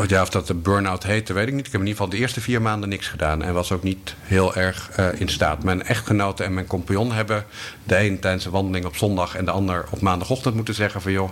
ja, 0.07 0.21
of 0.21 0.29
dat 0.29 0.47
de 0.47 0.53
burn-out 0.53 1.03
heette, 1.03 1.33
weet 1.33 1.47
ik 1.47 1.53
niet. 1.53 1.65
Ik 1.65 1.71
heb 1.71 1.81
in 1.81 1.87
ieder 1.87 2.01
geval 2.01 2.17
de 2.17 2.17
eerste 2.17 2.41
vier 2.41 2.61
maanden 2.61 2.89
niks 2.89 3.07
gedaan. 3.07 3.43
En 3.43 3.53
was 3.53 3.71
ook 3.71 3.83
niet 3.83 4.15
heel 4.21 4.55
erg 4.55 4.89
uh, 4.99 5.05
in 5.19 5.29
staat. 5.29 5.63
Mijn 5.63 5.83
echtgenote 5.83 6.43
en 6.43 6.53
mijn 6.53 6.67
compagnon 6.67 7.11
hebben 7.11 7.45
de 7.83 7.99
een 7.99 8.19
tijdens 8.19 8.45
een 8.45 8.51
wandeling 8.51 8.85
op 8.85 8.95
zondag... 8.95 9.35
en 9.35 9.45
de 9.45 9.51
ander 9.51 9.85
op 9.89 10.01
maandagochtend 10.01 10.55
moeten 10.55 10.73
zeggen 10.73 11.01
van... 11.01 11.11
joh, 11.11 11.29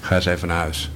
ga 0.00 0.14
eens 0.14 0.26
even 0.26 0.48
naar 0.48 0.56
huis. 0.56 0.90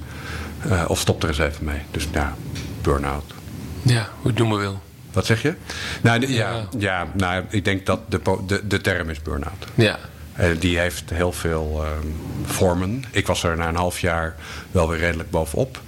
Uh, 0.65 0.83
of 0.87 0.99
stop 0.99 1.23
er 1.23 1.29
eens 1.29 1.37
even 1.37 1.65
mee. 1.65 1.81
Dus 1.91 2.07
ja, 2.11 2.35
burn-out. 2.81 3.33
Ja, 3.81 4.09
hoe 4.21 4.27
het 4.27 4.39
noemen 4.39 4.59
wil. 4.59 4.81
Wat 5.11 5.25
zeg 5.25 5.41
je? 5.41 5.53
Nou, 6.01 6.27
ja, 6.27 6.67
ja, 6.77 7.07
nou, 7.13 7.43
ik 7.49 7.65
denk 7.65 7.85
dat 7.85 7.99
de, 8.11 8.21
de, 8.47 8.67
de 8.67 8.81
term 8.81 9.09
is 9.09 9.21
burn-out. 9.21 9.65
Ja. 9.75 9.99
Uh, 10.39 10.47
die 10.59 10.79
heeft 10.79 11.09
heel 11.09 11.31
veel 11.31 11.85
um, 11.85 12.15
vormen. 12.45 13.03
Ik 13.11 13.27
was 13.27 13.43
er 13.43 13.57
na 13.57 13.67
een 13.67 13.75
half 13.75 13.99
jaar 13.99 14.35
wel 14.71 14.89
weer 14.89 14.99
redelijk 14.99 15.29
bovenop. 15.29 15.81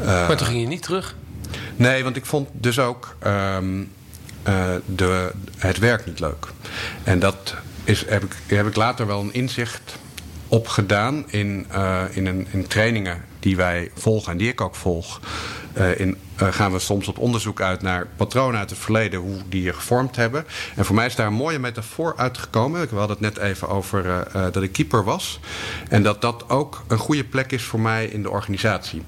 Uh, 0.00 0.06
maar 0.06 0.36
toen 0.36 0.46
ging 0.46 0.60
je 0.60 0.66
niet 0.66 0.82
terug? 0.82 1.14
Nee, 1.76 2.02
want 2.04 2.16
ik 2.16 2.26
vond 2.26 2.48
dus 2.52 2.78
ook 2.78 3.16
um, 3.26 3.92
uh, 4.48 4.64
de, 4.86 5.32
het 5.56 5.78
werk 5.78 6.06
niet 6.06 6.20
leuk. 6.20 6.46
En 7.04 7.18
dat 7.18 7.54
is, 7.84 8.04
heb, 8.08 8.24
ik, 8.24 8.32
heb 8.46 8.66
ik 8.66 8.76
later 8.76 9.06
wel 9.06 9.20
een 9.20 9.34
inzicht 9.34 9.98
op 10.48 10.68
gedaan 10.68 11.24
in, 11.30 11.66
in, 12.10 12.26
een, 12.26 12.46
in 12.50 12.66
trainingen 12.66 13.24
die 13.40 13.56
wij 13.56 13.90
volgen 13.94 14.32
en 14.32 14.38
die 14.38 14.48
ik 14.48 14.60
ook 14.60 14.74
volg. 14.74 15.20
Uh, 15.76 16.00
in, 16.00 16.16
uh, 16.42 16.52
gaan 16.52 16.72
we 16.72 16.78
soms 16.78 17.08
op 17.08 17.18
onderzoek 17.18 17.60
uit 17.60 17.82
naar 17.82 18.06
patronen 18.16 18.60
uit 18.60 18.70
het 18.70 18.78
verleden, 18.78 19.20
hoe 19.20 19.36
die 19.48 19.62
je 19.62 19.72
gevormd 19.72 20.16
hebben. 20.16 20.44
En 20.76 20.84
voor 20.84 20.94
mij 20.94 21.06
is 21.06 21.14
daar 21.14 21.26
een 21.26 21.32
mooie 21.32 21.58
metafoor 21.58 22.14
uitgekomen. 22.16 22.88
We 22.88 22.96
hadden 22.96 23.16
het 23.20 23.34
net 23.34 23.44
even 23.44 23.68
over 23.68 24.04
uh, 24.06 24.42
dat 24.52 24.62
ik 24.62 24.72
keeper 24.72 25.04
was. 25.04 25.40
En 25.88 26.02
dat 26.02 26.20
dat 26.20 26.48
ook 26.48 26.82
een 26.88 26.98
goede 26.98 27.24
plek 27.24 27.52
is 27.52 27.62
voor 27.62 27.80
mij 27.80 28.06
in 28.06 28.22
de 28.22 28.30
organisatie. 28.30 29.02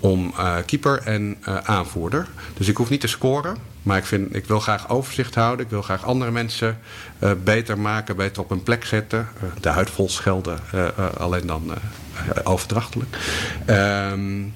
Om 0.00 0.34
keeper 0.66 1.02
en 1.02 1.36
aanvoerder. 1.64 2.26
Dus 2.56 2.68
ik 2.68 2.76
hoef 2.76 2.90
niet 2.90 3.00
te 3.00 3.06
scoren. 3.06 3.56
Maar 3.82 3.98
ik, 3.98 4.04
vind, 4.04 4.34
ik 4.34 4.44
wil 4.44 4.60
graag 4.60 4.88
overzicht 4.88 5.34
houden. 5.34 5.64
Ik 5.64 5.70
wil 5.70 5.82
graag 5.82 6.04
andere 6.04 6.30
mensen 6.30 6.78
beter 7.44 7.78
maken, 7.78 8.16
beter 8.16 8.42
op 8.42 8.50
een 8.50 8.62
plek 8.62 8.84
zetten. 8.84 9.28
de 9.60 9.68
huid 9.68 9.90
vol 9.90 10.08
schelden, 10.08 10.58
alleen 11.18 11.46
dan 11.46 11.72
overdrachtelijk. 12.44 13.16
Um, 13.66 14.54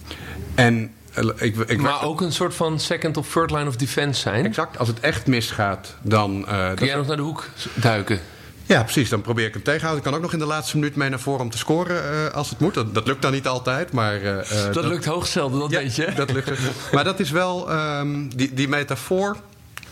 en 0.54 0.92
ik, 1.38 1.56
ik 1.56 1.80
maar 1.80 2.02
ook 2.04 2.20
een 2.20 2.32
soort 2.32 2.54
van 2.54 2.80
second 2.80 3.16
of 3.16 3.32
third 3.32 3.50
line 3.50 3.66
of 3.66 3.76
defense 3.76 4.20
zijn. 4.20 4.44
Exact. 4.44 4.78
Als 4.78 4.88
het 4.88 5.00
echt 5.00 5.26
misgaat, 5.26 5.94
dan... 6.02 6.44
Uh, 6.48 6.72
Kun 6.74 6.86
jij 6.86 6.96
nog 6.96 7.06
naar 7.06 7.16
de 7.16 7.22
hoek 7.22 7.48
duiken? 7.74 8.20
Ja, 8.66 8.82
precies. 8.82 9.08
Dan 9.08 9.20
probeer 9.20 9.46
ik 9.46 9.52
hem 9.52 9.62
tegenhouden. 9.62 10.04
Ik 10.04 10.10
kan 10.10 10.14
ook 10.18 10.24
nog 10.24 10.32
in 10.32 10.38
de 10.38 10.46
laatste 10.46 10.76
minuut 10.76 10.96
mee 10.96 11.08
naar 11.08 11.20
voren 11.20 11.40
om 11.40 11.50
te 11.50 11.58
scoren 11.58 12.02
uh, 12.12 12.34
als 12.34 12.50
het 12.50 12.58
moet. 12.58 12.74
Dat, 12.74 12.94
dat, 12.94 13.06
lukt 13.06 13.22
dan 13.22 13.32
niet 13.32 13.46
altijd, 13.46 13.92
maar... 13.92 14.22
Uh, 14.22 14.36
dat, 14.36 14.74
dat, 14.74 14.84
lukt 14.84 15.04
hoogst 15.04 15.32
zelden, 15.32 15.60
dat 15.60 15.70
ja, 15.70 15.78
weet 15.78 15.96
je. 15.96 16.12
Dat 16.14 16.32
lukt. 16.32 16.50
maar 16.92 17.04
dat 17.04 17.20
is 17.20 17.30
wel... 17.30 17.72
Um, 17.72 18.36
die, 18.36 18.54
die 18.54 18.68
metafoor 18.68 19.36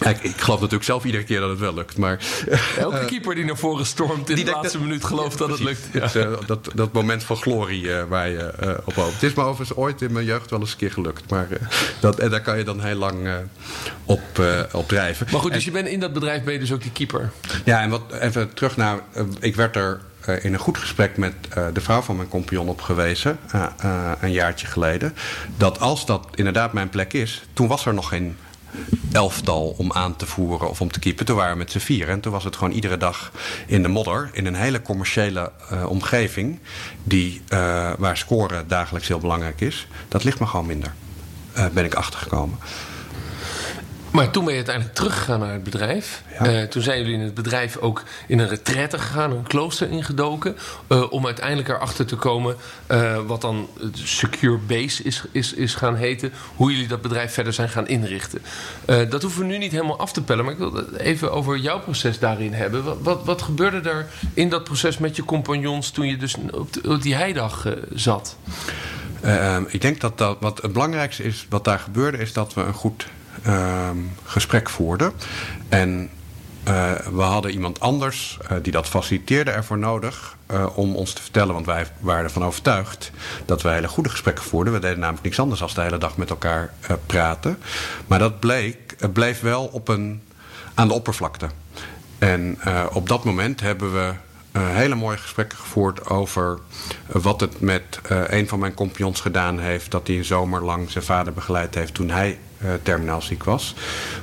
ik, 0.07 0.23
ik, 0.23 0.41
geloof 0.41 0.57
natuurlijk 0.57 0.85
zelf 0.85 1.05
iedere 1.05 1.25
keer 1.25 1.41
dat 1.41 1.51
het 1.51 1.59
wel 1.59 1.75
lukt. 1.75 1.97
Maar, 1.97 2.19
Elke 2.79 3.05
keeper 3.05 3.35
die 3.35 3.45
naar 3.45 3.57
voren 3.57 3.87
stormt 3.87 4.31
in 4.31 4.45
de 4.45 4.51
laatste 4.51 4.81
minuut 4.81 5.05
gelooft 5.05 5.39
dat 5.39 5.49
het 5.49 5.61
lukt. 5.61 5.89
Ja. 5.93 6.01
Dus, 6.01 6.17
uh, 6.17 6.33
dat, 6.47 6.71
dat 6.75 6.93
moment 6.93 7.25
van 7.25 7.37
glorie 7.37 7.83
uh, 7.83 8.03
waar 8.09 8.29
je 8.29 8.79
op 8.85 8.95
hoopt. 8.95 9.13
Het 9.13 9.23
is 9.23 9.35
me 9.35 9.43
overigens 9.43 9.79
ooit 9.79 10.03
in 10.03 10.13
mijn 10.13 10.25
jeugd 10.25 10.51
wel 10.51 10.61
eens 10.61 10.71
een 10.71 10.77
keer 10.77 10.93
gelukt. 10.93 11.31
Maar 11.31 11.49
dat, 12.01 12.19
en 12.19 12.31
daar 12.31 12.41
kan 12.41 12.59
je 12.59 12.65
dan 12.65 12.81
heel 12.81 12.95
lang 12.95 13.29
op, 14.05 14.43
op 14.73 14.89
drijven. 14.89 15.27
Maar 15.31 15.41
goed, 15.41 15.53
dus 15.53 15.65
je 15.65 15.71
bent 15.71 15.89
in 15.89 16.01
dat 16.01 16.13
bedrijf 16.13 16.45
ben 16.45 16.53
je 16.53 16.59
dus 16.59 16.73
ook 16.73 16.83
die 16.83 16.93
keeper. 16.93 17.31
Ja, 17.65 17.81
en 17.81 17.91
wat, 17.91 18.03
even 18.13 18.55
terug 18.55 18.77
naar... 18.77 18.99
ik 19.41 19.57
werd 19.57 19.77
er 19.77 20.01
in 20.43 20.53
een 20.53 20.59
goed 20.59 20.79
gesprek 20.79 21.17
met 21.17 21.35
de 21.73 21.81
vrouw 21.81 22.01
van 22.01 22.17
mijn 22.17 22.29
compagnon 22.29 22.69
op 22.69 22.81
gewezen. 22.81 23.39
een 24.21 24.33
jaartje 24.33 24.67
geleden. 24.67 25.15
Dat 25.57 25.81
als 25.81 26.07
dat 26.07 26.27
inderdaad 26.35 26.73
mijn 26.73 26.89
plek 26.89 27.13
is... 27.13 27.43
Toen 27.53 27.69
was 27.69 27.87
er 27.87 27.95
nog 27.95 28.09
geen 28.09 28.37
elftal 29.13 29.75
om 29.77 29.93
aan 29.93 30.17
te 30.17 30.27
voeren 30.27 30.71
of 30.71 30.81
om 30.81 30.91
te 30.91 30.99
keepen. 30.99 31.27
Toen 31.27 31.37
waren 31.37 31.53
we 31.53 31.59
met 31.59 31.71
z'n 31.71 31.79
vier. 31.79 32.09
En 32.09 32.21
toen 32.21 32.33
was 32.33 32.45
het 32.45 32.57
gewoon 32.57 32.73
iedere 32.73 32.97
dag 32.97 33.33
in 33.67 33.83
de 33.83 33.89
modder. 33.89 34.31
In 34.33 34.47
een 34.47 34.55
hele 34.55 34.83
commerciële 34.83 35.53
uh, 35.73 35.89
omgeving. 35.89 36.59
Die, 37.05 37.43
uh, 37.49 37.91
waar 37.99 38.17
scoren 38.17 38.69
dagelijks 38.69 39.09
heel 39.09 39.19
belangrijk 39.19 39.61
is. 39.61 39.87
Dat 40.09 40.25
ligt 40.25 40.41
me 40.41 40.47
gewoon 40.47 40.67
minder. 40.67 40.93
Uh, 41.57 41.67
ben 41.67 41.85
ik 41.85 41.95
achtergekomen. 41.95 42.59
Maar 44.11 44.31
toen 44.31 44.45
ben 44.45 44.53
je 44.53 44.59
uiteindelijk 44.59 44.97
teruggegaan 44.97 45.41
naar 45.41 45.53
het 45.53 45.63
bedrijf. 45.63 46.23
Ja. 46.39 46.63
Uh, 46.63 46.63
toen 46.63 46.83
zijn 46.83 46.99
jullie 46.99 47.15
in 47.15 47.21
het 47.21 47.35
bedrijf 47.35 47.77
ook 47.77 48.03
in 48.27 48.39
een 48.39 48.49
retraite 48.49 48.99
gegaan, 48.99 49.31
een 49.31 49.43
klooster 49.43 49.91
ingedoken. 49.91 50.57
Uh, 50.89 51.13
om 51.13 51.27
uiteindelijk 51.27 51.69
erachter 51.69 52.07
te 52.07 52.17
komen 52.17 52.57
uh, 52.91 53.19
wat 53.27 53.41
dan 53.41 53.69
Secure 53.93 54.59
Base 54.59 55.03
is, 55.03 55.23
is, 55.33 55.53
is 55.53 55.75
gaan 55.75 55.95
heten. 55.95 56.33
Hoe 56.57 56.73
jullie 56.73 56.89
dat 56.89 57.03
bedrijf 57.03 57.33
verder 57.33 57.53
zijn 57.53 57.69
gaan 57.69 57.89
inrichten. 57.89 58.43
dat 58.87 59.23
hoeven 59.23 59.41
we 59.41 59.47
nu 59.47 59.59
niet 59.59 59.73
helemaal 59.73 59.99
af 59.99 60.13
te 60.13 60.23
pellen. 60.23 60.45
Maar 60.45 60.53
ik 60.53 60.59
wil 60.59 60.75
het 60.75 60.97
even 60.97 61.33
over 61.33 61.57
jouw 61.57 61.81
proces 61.81 62.19
daarin 62.19 62.53
hebben. 62.53 62.85
Wat, 62.85 62.97
wat, 63.03 63.25
wat 63.25 63.43
gebeurde 63.43 63.91
er 63.91 64.07
in 64.35 64.49
dat 64.49 64.65
proces 64.65 64.99
met 64.99 65.17
je 65.17 65.25
compagnons 65.25 65.91
toen 65.91 66.07
je 66.07 66.17
dus 66.17 66.35
op 66.85 67.03
die 67.03 67.15
heidag 67.15 67.67
zat? 67.95 68.37
Ik 69.67 69.81
denk 69.81 70.01
dat, 70.01 70.19
dat 70.19 70.37
wat 70.41 70.63
het 70.63 70.73
belangrijkste 70.73 71.23
is, 71.23 71.47
wat 71.49 71.65
daar 71.65 71.79
gebeurde, 71.79 72.19
is 72.19 72.33
dat 72.33 72.55
we 72.55 72.61
een 72.61 72.75
goed 72.75 73.07
uh, 73.47 73.91
gesprek 74.25 74.69
voerden. 74.69 75.13
En 75.69 76.11
uh, 76.69 76.93
we 76.93 77.23
hadden 77.23 77.51
iemand 77.51 77.81
anders 77.81 78.39
uh, 78.43 78.59
die 78.63 78.73
dat 78.73 78.87
faciliteerde 78.87 79.51
ervoor 79.51 79.79
nodig 79.79 80.37
uh, 80.51 80.67
om 80.75 80.97
ons 80.97 81.13
te 81.13 81.23
vertellen, 81.23 81.55
want 81.55 81.67
wij 81.67 81.87
waren 82.01 82.25
ervan 82.25 82.45
overtuigd 82.45 83.11
dat 83.45 83.63
wij 83.63 83.75
hele 83.75 83.89
goede 83.89 84.09
gesprekken 84.09 84.45
voerden. 84.45 84.73
We 84.73 84.79
deden 84.79 84.99
namelijk 84.99 85.25
niks 85.25 85.39
anders 85.39 85.61
dan 85.61 85.71
de 85.75 85.81
hele 85.81 85.99
dag 85.99 86.17
met 86.17 86.31
elkaar 86.31 86.73
praten. 87.07 87.59
Maar 88.07 88.19
dat 88.19 88.41
bleek, 88.41 88.97
bleef 89.13 89.41
wel 89.41 89.65
op 89.65 89.89
een, 89.89 90.23
aan 90.75 90.89
de 90.89 90.95
oppervlakte. 90.95 91.49
En 92.19 92.59
op 92.93 93.09
dat 93.09 93.25
moment 93.25 93.61
hebben 93.61 93.93
we 93.93 94.13
hele 94.59 94.95
mooie 94.95 95.17
gesprekken 95.17 95.59
gevoerd 95.59 96.07
over 96.07 96.59
wat 97.07 97.41
het 97.41 97.61
met 97.61 98.01
een 98.27 98.49
van 98.49 98.59
mijn 98.59 98.75
compagnons 98.75 99.21
gedaan 99.21 99.59
heeft. 99.59 99.91
Dat 99.91 100.07
hij 100.07 100.17
een 100.17 100.25
zomer 100.25 100.65
lang 100.65 100.91
zijn 100.91 101.05
vader 101.05 101.33
begeleid 101.33 101.75
heeft 101.75 101.95
toen 101.95 102.11
hij 102.11 102.39
terminaal 102.83 103.23
ziek 103.23 103.45
was. 103.45 103.75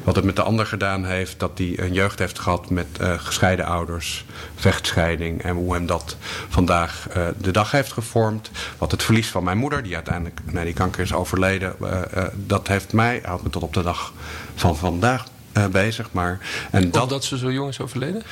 Wat 0.04 0.16
het 0.16 0.26
met 0.26 0.36
de 0.36 0.42
ander 0.42 0.66
gedaan 0.66 1.06
heeft, 1.06 1.40
dat 1.40 1.52
hij 1.58 1.80
een 1.80 1.94
jeugd 1.94 2.20
heeft 2.20 2.40
gehad 2.40 2.70
met 2.70 2.88
uh, 3.02 3.14
gescheiden 3.18 3.66
ouders, 3.66 4.26
vechtscheiding 4.56 5.42
en 5.42 5.56
hoe 5.56 5.74
hem 5.74 5.86
dat 5.86 6.18
vandaag 6.50 7.08
uh, 7.10 7.28
de 7.38 7.52
dag 7.52 7.72
heeft 7.72 7.92
gevormd. 7.92 8.52
Wat 8.78 8.92
het 8.92 9.04
verlies 9.04 9.28
van 9.28 9.44
mijn 9.44 9.58
moeder, 9.58 9.84
die 9.84 9.96
uiteindelijk 9.96 10.40
na 10.52 10.64
die 10.64 10.74
kanker 10.74 11.02
is 11.02 11.14
overleden, 11.14 11.76
dat 12.36 12.68
heeft 12.68 12.94
mij, 12.94 13.22
houdt 13.26 13.44
me 13.44 13.50
tot 13.50 13.64
op 13.64 13.74
de 13.74 13.84
dag 13.84 14.14
van 14.56 14.78
vandaag 14.78 15.26
bezig. 15.72 16.12
Maar, 16.12 16.40
en 16.72 16.92
dat, 16.92 17.04
Omdat 17.04 17.24
ze 17.24 17.38
zo 17.38 17.52
jong 17.52 17.70
is 17.70 17.80
overleden? 17.80 18.24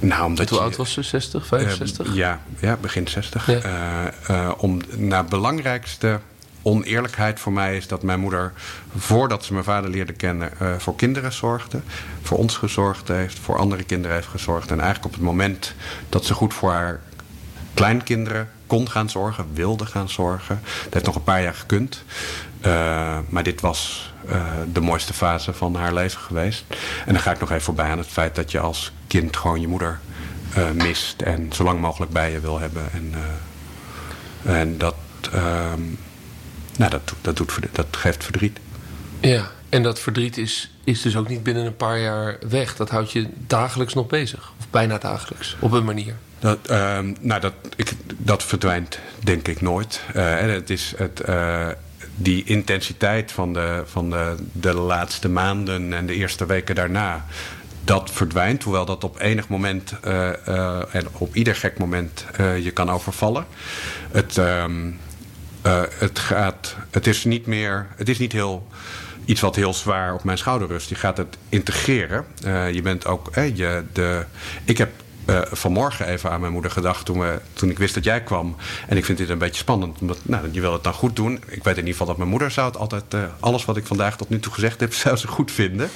Nou, 0.00 0.24
omdat 0.24 0.48
Hoe 0.48 0.58
oud 0.58 0.76
was 0.76 0.92
ze? 0.92 1.02
60, 1.02 1.46
65? 1.46 2.06
Uh, 2.06 2.14
ja, 2.14 2.40
ja, 2.60 2.76
begin 2.80 3.08
60. 3.08 3.46
Ja. 3.46 3.60
Uh, 3.64 4.36
uh, 4.36 4.52
om 4.56 4.80
naar 4.96 5.24
belangrijkste 5.24 6.20
oneerlijkheid 6.62 7.40
voor 7.40 7.52
mij 7.52 7.76
is 7.76 7.86
dat 7.86 8.02
mijn 8.02 8.20
moeder, 8.20 8.52
voordat 8.96 9.44
ze 9.44 9.52
mijn 9.52 9.64
vader 9.64 9.90
leerde 9.90 10.12
kennen, 10.12 10.50
uh, 10.62 10.74
voor 10.78 10.96
kinderen 10.96 11.32
zorgde. 11.32 11.80
Voor 12.22 12.38
ons 12.38 12.56
gezorgd 12.56 13.08
heeft, 13.08 13.38
voor 13.38 13.58
andere 13.58 13.82
kinderen 13.82 14.16
heeft 14.16 14.28
gezorgd. 14.28 14.70
En 14.70 14.80
eigenlijk 14.80 15.06
op 15.06 15.12
het 15.12 15.22
moment 15.22 15.74
dat 16.08 16.24
ze 16.24 16.34
goed 16.34 16.54
voor 16.54 16.70
haar 16.70 17.00
kleinkinderen 17.74 18.50
kon 18.66 18.90
gaan 18.90 19.10
zorgen, 19.10 19.46
wilde 19.52 19.86
gaan 19.86 20.08
zorgen. 20.08 20.60
Dat 20.84 20.92
heeft 20.92 21.06
nog 21.06 21.14
een 21.14 21.22
paar 21.22 21.42
jaar 21.42 21.54
gekund. 21.54 22.04
Uh, 22.66 23.18
maar 23.28 23.42
dit 23.42 23.60
was 23.60 24.12
uh, 24.28 24.42
de 24.72 24.80
mooiste 24.80 25.12
fase 25.12 25.52
van 25.52 25.74
haar 25.74 25.94
leven 25.94 26.20
geweest. 26.20 26.64
En 27.06 27.12
dan 27.12 27.22
ga 27.22 27.32
ik 27.32 27.40
nog 27.40 27.50
even 27.50 27.62
voorbij 27.62 27.90
aan 27.90 27.98
het 27.98 28.06
feit 28.06 28.34
dat 28.34 28.50
je 28.50 28.60
als 28.60 28.92
kind 29.06 29.36
gewoon 29.36 29.60
je 29.60 29.68
moeder 29.68 30.00
mist. 30.74 31.22
En 31.22 31.52
zo 31.52 31.64
lang 31.64 31.80
mogelijk 31.80 32.12
bij 32.12 32.32
je 32.32 32.40
wil 32.40 32.58
hebben. 32.58 32.82
En, 32.92 33.14
en 34.42 34.78
dat... 34.78 34.94
Nou, 36.76 36.90
dat, 36.90 37.14
dat, 37.20 37.36
doet, 37.36 37.58
dat 37.72 37.86
geeft 37.90 38.24
verdriet. 38.24 38.58
Ja, 39.20 39.50
en 39.68 39.82
dat 39.82 40.00
verdriet 40.00 40.36
is, 40.36 40.70
is 40.84 41.02
dus 41.02 41.16
ook 41.16 41.28
niet 41.28 41.42
binnen 41.42 41.66
een 41.66 41.76
paar 41.76 41.98
jaar 41.98 42.38
weg. 42.48 42.76
Dat 42.76 42.90
houdt 42.90 43.12
je 43.12 43.28
dagelijks 43.46 43.94
nog 43.94 44.06
bezig. 44.06 44.52
Of 44.58 44.66
bijna 44.70 44.98
dagelijks, 44.98 45.56
op 45.60 45.72
een 45.72 45.84
manier. 45.84 46.16
Dat, 46.40 46.58
ehm, 46.66 47.14
nou, 47.20 47.40
dat, 47.40 47.52
ik, 47.76 47.92
dat 48.06 48.44
verdwijnt 48.44 48.98
denk 49.18 49.48
ik 49.48 49.60
nooit. 49.60 50.00
Uh, 50.16 50.38
het 50.38 50.70
is 50.70 50.94
het, 50.96 51.22
uh, 51.28 51.68
die 52.16 52.44
intensiteit 52.44 53.32
van, 53.32 53.52
de, 53.52 53.82
van 53.86 54.10
de, 54.10 54.34
de 54.52 54.74
laatste 54.74 55.28
maanden 55.28 55.92
en 55.92 56.06
de 56.06 56.14
eerste 56.14 56.46
weken 56.46 56.74
daarna 56.74 57.24
dat 57.84 58.10
verdwijnt. 58.10 58.62
Hoewel 58.62 58.84
dat 58.84 59.04
op 59.04 59.20
enig 59.20 59.48
moment 59.48 59.94
uh, 60.04 60.94
en 60.94 61.06
op 61.12 61.34
ieder 61.34 61.56
gek 61.56 61.78
moment 61.78 62.26
je 62.62 62.70
kan 62.70 62.90
overvallen. 62.90 63.46
Het, 64.10 64.36
um, 64.36 64.98
het, 65.98 66.18
gaat, 66.18 66.76
het 66.90 67.06
is 67.06 67.24
niet 67.24 67.46
meer. 67.46 67.86
Het 67.96 68.08
is 68.08 68.18
niet 68.18 68.32
heel. 68.32 68.68
Iets 69.24 69.40
wat 69.40 69.56
heel 69.56 69.74
zwaar 69.74 70.14
op 70.14 70.24
mijn 70.24 70.38
schouder 70.38 70.68
rust. 70.68 70.88
Je 70.88 70.94
gaat 70.94 71.16
het 71.16 71.36
integreren. 71.48 72.24
je 72.72 72.80
bent 72.82 73.06
ook. 73.06 73.30
je, 73.34 73.84
de, 73.92 74.24
ik 74.64 74.78
heb 74.78 74.90
uh, 75.26 75.40
vanmorgen 75.50 76.06
even 76.06 76.30
aan 76.30 76.40
mijn 76.40 76.52
moeder 76.52 76.70
gedacht 76.70 77.04
toen, 77.04 77.18
we, 77.18 77.40
toen 77.52 77.70
ik 77.70 77.78
wist 77.78 77.94
dat 77.94 78.04
jij 78.04 78.22
kwam. 78.22 78.56
En 78.88 78.96
ik 78.96 79.04
vind 79.04 79.18
dit 79.18 79.28
een 79.28 79.38
beetje 79.38 79.60
spannend. 79.60 80.00
Omdat, 80.00 80.18
nou, 80.22 80.48
je 80.52 80.60
wil 80.60 80.72
het 80.72 80.84
dan 80.84 80.92
goed 80.92 81.16
doen. 81.16 81.34
Ik 81.46 81.64
weet 81.64 81.74
in 81.74 81.86
ieder 81.86 81.90
geval 81.90 82.06
dat 82.06 82.16
mijn 82.16 82.28
moeder 82.28 82.50
zou 82.50 82.66
het 82.66 82.76
altijd... 82.76 83.04
Uh, 83.14 83.22
alles 83.40 83.64
wat 83.64 83.76
ik 83.76 83.86
vandaag 83.86 84.16
tot 84.16 84.28
nu 84.28 84.40
toe 84.40 84.52
gezegd 84.52 84.80
heb, 84.80 84.94
zou 85.04 85.16
ze 85.16 85.26
goed 85.26 85.50
vinden. 85.50 85.90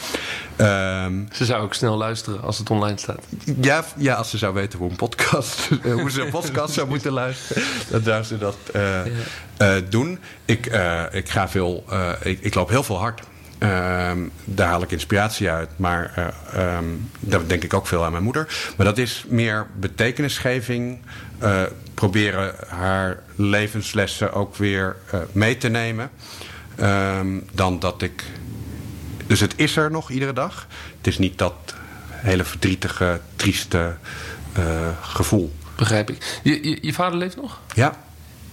Um, 0.57 1.29
ze 1.33 1.45
zou 1.45 1.63
ook 1.63 1.75
snel 1.75 1.97
luisteren 1.97 2.43
als 2.43 2.59
het 2.59 2.71
online 2.71 2.99
staat. 2.99 3.21
Ja, 3.61 3.85
ja 3.97 4.15
als 4.15 4.31
ze 4.31 4.39
zou 4.39 4.55
weten 4.55 4.79
hoe 4.79 4.91
een 4.91 4.97
podcast, 4.97 5.69
hoe 6.01 6.11
ze 6.11 6.23
een 6.23 6.31
podcast 6.31 6.75
zou 6.75 6.89
moeten 6.89 7.13
luisteren. 7.13 7.63
Dan 7.91 8.03
zou 8.03 8.23
ze 8.23 8.39
dat 8.39 8.57
uh, 8.77 9.01
ja. 9.59 9.81
doen. 9.89 10.19
Ik, 10.45 10.67
ik 11.11 11.29
ga 11.29 11.49
veel... 11.49 11.85
ik, 12.23 12.41
ik 12.41 12.55
loop 12.55 12.69
heel 12.69 12.83
veel 12.83 12.99
hard. 12.99 13.23
Um, 13.65 14.31
daar 14.45 14.69
haal 14.69 14.83
ik 14.83 14.91
inspiratie 14.91 15.51
uit. 15.51 15.71
Maar 15.77 16.35
um, 16.57 17.11
daar 17.21 17.47
denk 17.47 17.63
ik 17.63 17.75
ook 17.75 17.87
veel 17.87 18.05
aan 18.05 18.11
mijn 18.11 18.23
moeder. 18.23 18.73
Maar 18.77 18.87
dat 18.87 18.99
is 18.99 19.25
meer 19.29 19.67
betekenisgeving. 19.77 20.99
Uh, 21.43 21.63
proberen 21.95 22.55
haar 22.69 23.23
levenslessen 23.35 24.33
ook 24.33 24.57
weer 24.57 24.97
uh, 25.15 25.21
mee 25.33 25.57
te 25.57 25.69
nemen. 25.69 26.11
Um, 26.81 27.47
dan 27.53 27.79
dat 27.79 28.03
ik. 28.03 28.25
Dus 29.27 29.41
het 29.41 29.53
is 29.57 29.77
er 29.77 29.91
nog 29.91 30.11
iedere 30.11 30.33
dag. 30.33 30.67
Het 30.97 31.07
is 31.07 31.19
niet 31.19 31.39
dat 31.39 31.75
hele 32.11 32.45
verdrietige, 32.45 33.21
trieste 33.37 33.97
uh, 34.59 34.65
gevoel. 35.01 35.53
Begrijp 35.77 36.11
ik. 36.11 36.41
Je, 36.43 36.69
je, 36.69 36.79
je 36.81 36.93
vader 36.93 37.19
leeft 37.19 37.37
nog? 37.37 37.61
Ja. 37.75 37.97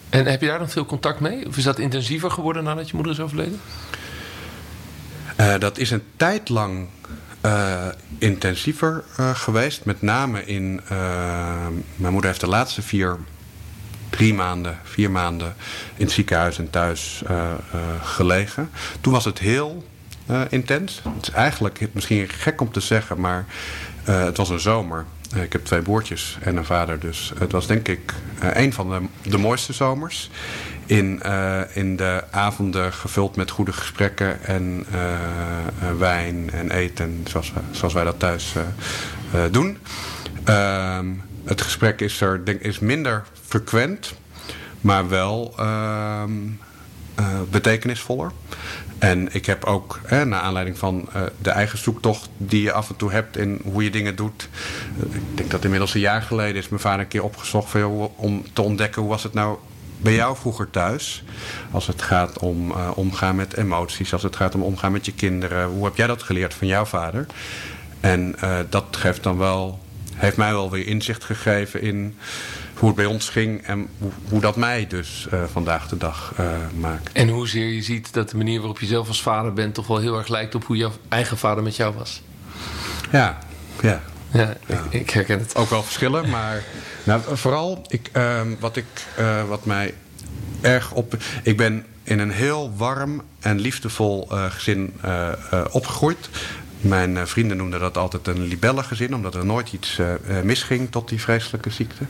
En 0.10 0.25
heb 0.25 0.41
je 0.41 0.48
daar 0.48 0.60
nog 0.60 0.72
veel 0.72 0.86
contact 0.86 1.20
mee? 1.20 1.48
Of 1.48 1.58
is 1.58 1.63
dat 1.63 1.80
intensiever 1.80 2.32
geworden 2.32 2.63
nadat 2.63 2.89
je 2.89 2.96
moeder 2.96 3.13
is 3.13 3.20
overleden? 3.20 3.60
Uh, 5.41 5.53
dat 5.60 5.77
is 5.77 5.91
een 5.91 6.03
tijd 6.15 6.50
lang 6.50 6.88
uh, 7.45 7.88
intensiever 8.17 9.03
uh, 9.19 9.36
geweest. 9.36 9.86
Met 9.86 10.01
name 10.01 10.45
in. 10.45 10.81
mijn 11.95 12.12
moeder 12.12 12.29
heeft 12.29 12.39
de 12.41 12.48
laatste 12.48 12.81
vier, 12.81 13.17
drie 14.10 14.33
maanden, 14.33 14.77
vier 14.83 15.12
maanden 15.12 15.55
in 15.95 16.05
het 16.05 16.13
ziekenhuis 16.13 16.57
en 16.57 16.69
thuis 16.69 17.24
gelegen. 18.01 18.69
Toen 19.01 19.13
was 19.13 19.25
het 19.25 19.39
heel 19.39 19.86
intens. 20.50 21.01
Het 21.15 21.27
is 21.27 21.33
eigenlijk 21.33 21.88
misschien 21.91 22.29
gek 22.29 22.62
om 22.62 22.71
te 22.71 22.79
zeggen, 22.79 23.19
maar 23.19 23.45
het 24.03 24.38
was 24.38 24.50
een 24.50 24.60
zomer. 24.60 25.05
Ik 25.36 25.51
heb 25.51 25.65
twee 25.65 25.81
broertjes 25.81 26.38
en 26.41 26.57
een 26.57 26.65
vader, 26.65 27.00
dus 27.00 27.33
het 27.39 27.51
was 27.51 27.67
denk 27.67 27.88
ik 27.88 28.13
een 28.39 28.74
van 28.74 28.89
de, 28.89 29.29
de 29.29 29.38
mooiste 29.38 29.74
zomers 29.74 30.29
in, 30.91 31.19
uh, 31.25 31.62
in 31.74 31.95
de 31.95 32.24
avonden 32.31 32.93
gevuld 32.93 33.36
met 33.36 33.51
goede 33.51 33.74
gesprekken 33.74 34.43
en 34.43 34.86
uh, 34.93 35.98
wijn 35.98 36.50
en 36.51 36.71
eten, 36.71 37.25
zoals, 37.27 37.53
zoals 37.71 37.93
wij 37.93 38.03
dat 38.03 38.19
thuis 38.19 38.53
doen. 39.51 39.77
Ehm, 40.43 41.07
het 41.43 41.62
gesprek 41.62 42.01
is, 42.01 42.21
er, 42.21 42.45
denk, 42.45 42.62
is 42.62 42.79
minder 42.79 43.24
frequent, 43.48 44.13
maar 44.81 45.10
wel 45.10 45.53
ehm, 45.57 46.31
betekenisvoller. 47.50 48.31
En 49.00 49.33
ik 49.33 49.45
heb 49.45 49.63
ook, 49.63 50.00
hè, 50.05 50.25
naar 50.25 50.41
aanleiding 50.41 50.77
van 50.77 51.10
de 51.41 51.50
eigen 51.50 51.77
zoektocht 51.77 52.29
die 52.38 52.62
je 52.62 52.71
af 52.71 52.89
en 52.89 52.95
toe 52.95 53.12
hebt 53.12 53.38
in 53.38 53.62
hoe 53.63 53.83
je 53.83 53.91
dingen 53.91 54.15
doet. 54.15 54.50
ik 55.12 55.38
denk 55.38 55.51
dat 55.51 55.63
inmiddels 55.63 55.93
een 55.93 56.00
jaar 56.00 56.21
geleden 56.21 56.62
is 56.62 56.69
mijn 56.69 56.81
vader 56.81 57.00
een 57.00 57.07
keer 57.07 57.24
opgezocht 57.24 57.75
om 58.15 58.43
te 58.53 58.62
ontdekken 58.62 59.01
hoe 59.01 59.12
was 59.12 59.24
het 59.24 59.33
nou 59.33 59.57
bij 60.01 60.13
jou 60.13 60.36
vroeger 60.38 60.70
thuis? 60.70 61.24
Als 61.72 61.88
het 61.88 62.01
gaat 62.01 62.39
om 62.39 62.72
uh, 62.72 62.89
omgaan 62.96 63.35
met 63.35 63.57
emoties, 63.57 64.14
als 64.14 64.24
het 64.24 64.35
gaat 64.35 64.55
om 64.55 64.61
omgaan 64.61 64.92
met 64.92 65.05
je 65.05 65.14
kinderen. 65.14 65.68
Hoe 65.68 65.85
heb 65.85 65.96
jij 65.96 66.07
dat 66.07 66.24
geleerd 66.24 66.53
van 66.53 66.68
jouw 66.68 66.85
vader? 66.85 67.25
En 68.00 68.35
uh, 68.44 68.57
dat 68.70 68.85
geeft 68.92 69.24
dan 69.24 69.37
wel, 69.37 69.79
heeft 70.14 70.37
mij 70.37 70.51
wel 70.51 70.72
weer 70.72 70.87
inzicht 70.87 71.24
gegeven 71.24 71.81
in 71.81 72.18
hoe 72.75 72.87
het 72.87 72.98
bij 72.98 73.05
ons 73.05 73.29
ging 73.29 73.61
en 73.61 73.87
hoe, 73.98 74.11
hoe 74.29 74.42
dat 74.42 74.55
mij 74.55 74.87
dus 74.87 75.27
uh, 75.33 75.44
vandaag 75.51 75.87
de 75.87 75.98
dag 75.98 76.33
maakt. 76.79 77.11
En 77.11 77.29
hoezeer 77.29 77.68
je 77.68 77.81
ziet 77.81 78.14
dat 78.14 78.29
de 78.29 78.37
manier 78.37 78.59
waarop 78.59 78.79
je 78.79 78.85
zelf 78.85 79.07
als 79.07 79.22
vader 79.22 79.53
bent 79.53 79.74
toch 79.74 79.87
wel 79.87 79.98
heel 79.98 80.18
erg 80.18 80.27
lijkt 80.27 80.55
op 80.55 80.66
hoe 80.66 80.75
jouw 80.77 80.92
eigen 81.09 81.37
vader 81.37 81.64
met 81.64 81.75
jou 81.75 81.94
was. 81.96 82.22
Ja, 83.11 83.37
ja. 83.81 84.01
Ja, 84.31 84.55
ja. 84.65 84.83
Ik, 84.89 85.01
ik, 85.01 85.09
herken 85.09 85.39
het. 85.39 85.55
Ook 85.55 85.70
wel 85.70 85.83
verschillen, 85.83 86.29
maar 86.29 86.63
nou, 87.03 87.22
vooral 87.33 87.85
ik, 87.87 88.09
uh, 88.13 88.41
wat, 88.59 88.75
ik, 88.75 88.85
uh, 89.20 89.48
wat 89.48 89.65
mij 89.65 89.94
erg 90.61 90.91
op. 90.91 91.17
Ik 91.44 91.57
ben 91.57 91.85
in 92.03 92.20
een 92.20 92.31
heel 92.31 92.74
warm 92.75 93.22
en 93.39 93.59
liefdevol 93.59 94.27
uh, 94.31 94.46
gezin 94.51 94.94
uh, 95.05 95.29
opgegroeid. 95.72 96.29
Mijn 96.81 97.27
vrienden 97.27 97.57
noemden 97.57 97.79
dat 97.79 97.98
altijd 97.98 98.27
een 98.27 98.41
libellengezin, 98.41 99.15
omdat 99.15 99.35
er 99.35 99.46
nooit 99.46 99.74
iets 99.74 100.00
misging 100.44 100.91
tot 100.91 101.09
die 101.09 101.22
vreselijke 101.22 101.70
ziekte. 101.70 102.03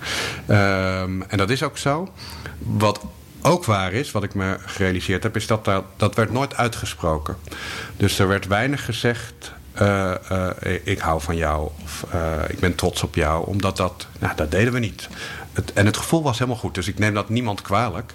Um, 0.47 1.23
en 1.23 1.37
dat 1.37 1.49
is 1.49 1.63
ook 1.63 1.77
zo. 1.77 2.13
Wat 2.57 3.01
ook 3.41 3.65
waar 3.65 3.93
is, 3.93 4.11
wat 4.11 4.23
ik 4.23 4.33
me 4.33 4.57
gerealiseerd 4.65 5.23
heb, 5.23 5.35
is 5.35 5.47
dat 5.47 5.65
dat, 5.65 5.83
dat 5.97 6.15
werd 6.15 6.31
nooit 6.31 6.55
uitgesproken. 6.55 7.37
Dus 7.97 8.19
er 8.19 8.27
werd 8.27 8.47
weinig 8.47 8.85
gezegd 8.85 9.51
uh, 9.81 10.11
uh, 10.31 10.47
ik 10.83 10.99
hou 10.99 11.21
van 11.21 11.35
jou 11.35 11.69
of 11.83 12.05
uh, 12.13 12.21
ik 12.47 12.59
ben 12.59 12.75
trots 12.75 13.03
op 13.03 13.15
jou. 13.15 13.47
Omdat 13.47 13.77
dat, 13.77 14.07
nou, 14.19 14.35
dat 14.35 14.51
deden 14.51 14.73
we 14.73 14.79
niet. 14.79 15.07
Het, 15.53 15.73
en 15.73 15.85
het 15.85 15.97
gevoel 15.97 16.23
was 16.23 16.37
helemaal 16.39 16.59
goed, 16.59 16.75
dus 16.75 16.87
ik 16.87 16.99
neem 16.99 17.13
dat 17.13 17.29
niemand 17.29 17.61
kwalijk. 17.61 18.13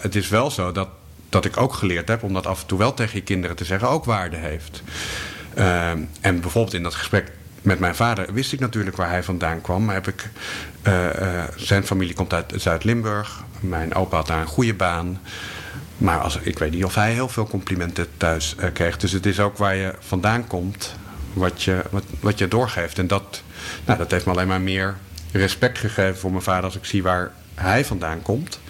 het 0.00 0.14
is 0.14 0.28
wel 0.28 0.50
zo 0.50 0.72
dat, 0.72 0.88
dat 1.28 1.44
ik 1.44 1.56
ook 1.56 1.72
geleerd 1.72 2.08
heb 2.08 2.22
om 2.22 2.32
dat 2.32 2.46
af 2.46 2.60
en 2.60 2.66
toe 2.66 2.78
wel 2.78 2.94
tegen 2.94 3.16
je 3.16 3.22
kinderen 3.22 3.56
te 3.56 3.64
zeggen, 3.64 3.88
ook 3.88 4.04
waarde 4.04 4.36
heeft. 4.36 4.82
en 6.20 6.40
bijvoorbeeld 6.40 6.74
in 6.74 6.82
dat 6.82 6.94
gesprek 6.94 7.32
met 7.62 7.78
mijn 7.78 7.94
vader 7.94 8.32
wist 8.32 8.52
ik 8.52 8.60
natuurlijk 8.60 8.96
waar 8.96 9.08
hij 9.08 9.22
vandaan 9.22 9.60
kwam. 9.60 9.84
Maar 9.84 9.94
heb 9.94 10.08
ik, 10.08 10.30
zijn 11.56 11.86
familie 11.86 12.14
komt 12.14 12.32
uit 12.32 12.52
Zuid-Limburg. 12.56 13.42
Mijn 13.60 13.94
opa 13.94 14.16
had 14.16 14.26
daar 14.26 14.40
een 14.40 14.46
goede 14.46 14.74
baan. 14.74 15.20
Maar 15.98 16.18
als, 16.20 16.36
ik 16.36 16.58
weet 16.58 16.70
niet 16.70 16.84
of 16.84 16.94
hij 16.94 17.12
heel 17.12 17.28
veel 17.28 17.46
complimenten 17.46 18.06
thuis 18.16 18.54
uh, 18.58 18.66
kreeg. 18.72 18.96
Dus 18.96 19.12
het 19.12 19.26
is 19.26 19.40
ook 19.40 19.56
waar 19.56 19.74
je 19.74 19.94
vandaan 19.98 20.46
komt, 20.46 20.94
wat 21.32 21.62
je, 21.62 21.82
wat, 21.90 22.04
wat 22.20 22.38
je 22.38 22.48
doorgeeft. 22.48 22.98
En 22.98 23.06
dat, 23.06 23.42
nou, 23.84 23.98
dat 23.98 24.10
heeft 24.10 24.26
me 24.26 24.32
alleen 24.32 24.48
maar 24.48 24.60
meer 24.60 24.96
respect 25.32 25.78
gegeven 25.78 26.18
voor 26.18 26.30
mijn 26.30 26.42
vader 26.42 26.64
als 26.64 26.76
ik 26.76 26.84
zie 26.84 27.02
waar 27.02 27.32
hij 27.54 27.84
vandaan 27.84 28.22
komt. 28.22 28.60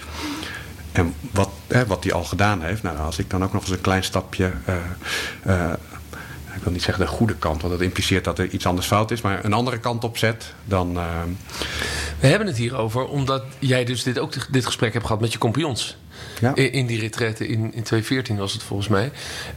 En 0.92 1.14
wat, 1.30 1.50
hè, 1.66 1.86
wat 1.86 2.04
hij 2.04 2.12
al 2.12 2.24
gedaan 2.24 2.62
heeft. 2.62 2.82
Nou, 2.82 2.98
als 2.98 3.18
ik 3.18 3.30
dan 3.30 3.44
ook 3.44 3.52
nog 3.52 3.62
eens 3.62 3.70
een 3.70 3.80
klein 3.80 4.04
stapje. 4.04 4.52
Uh, 4.68 4.74
uh, 5.46 5.72
ik 6.56 6.62
wil 6.62 6.72
niet 6.72 6.82
zeggen 6.82 7.04
de 7.04 7.10
goede 7.10 7.34
kant, 7.36 7.60
want 7.60 7.72
dat 7.72 7.82
impliceert 7.82 8.24
dat 8.24 8.38
er 8.38 8.48
iets 8.48 8.66
anders 8.66 8.86
fout 8.86 9.10
is, 9.10 9.20
maar 9.20 9.44
een 9.44 9.52
andere 9.52 9.78
kant 9.78 10.04
op 10.04 10.18
zet, 10.18 10.54
dan. 10.64 10.98
We 12.20 12.26
hebben 12.26 12.46
het 12.46 12.56
hier 12.56 12.76
over 12.76 13.06
omdat 13.06 13.44
jij 13.58 13.84
dus 13.84 14.02
dit, 14.02 14.18
ook 14.18 14.52
dit 14.52 14.66
gesprek 14.66 14.92
hebt 14.92 15.06
gehad 15.06 15.20
met 15.20 15.32
je 15.32 15.38
compagnons. 15.38 15.96
Ja. 16.40 16.54
In 16.54 16.86
die 16.86 17.00
retraite 17.00 17.46
in, 17.46 17.60
in 17.60 17.82
2014 17.82 18.36
was 18.36 18.52
het 18.52 18.62
volgens 18.62 18.88
mij. 18.88 19.10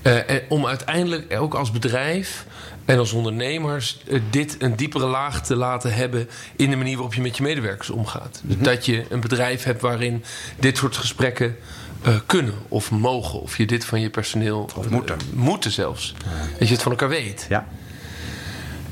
Uh, 0.04 0.36
om 0.50 0.66
uiteindelijk 0.66 1.40
ook 1.40 1.54
als 1.54 1.72
bedrijf 1.72 2.46
en 2.86 2.98
als 2.98 3.12
ondernemers 3.12 4.00
uh, 4.08 4.22
dit 4.30 4.56
een 4.60 4.76
diepere 4.76 5.06
laag 5.06 5.44
te 5.46 5.56
laten 5.56 5.94
hebben 5.94 6.30
in 6.56 6.70
de 6.70 6.76
manier 6.76 6.94
waarop 6.94 7.14
je 7.14 7.22
met 7.22 7.38
je 7.38 7.44
medewerkers 7.44 7.90
omgaat. 7.90 8.42
Mm 8.44 8.52
-hmm. 8.52 8.64
Dat 8.64 8.86
je 8.86 9.06
een 9.10 9.20
bedrijf 9.20 9.64
hebt 9.64 9.82
waarin 9.82 10.24
dit 10.60 10.78
soort 10.78 10.98
gesprekken 10.98 11.56
uh, 12.08 12.16
kunnen 12.26 12.54
of 12.68 12.92
mogen. 12.92 13.42
Of 13.42 13.58
je 13.58 13.66
dit 13.66 13.86
van 13.86 14.02
je 14.02 14.10
personeel. 14.10 14.70
Of 14.76 14.90
moeten. 14.90 15.18
moeten 15.34 15.72
zelfs. 15.72 16.14
Ja. 16.18 16.58
Dat 16.60 16.68
je 16.68 16.74
het 16.74 16.84
van 16.84 16.92
elkaar 16.92 17.10
weet. 17.10 17.46
Ja. 17.50 17.68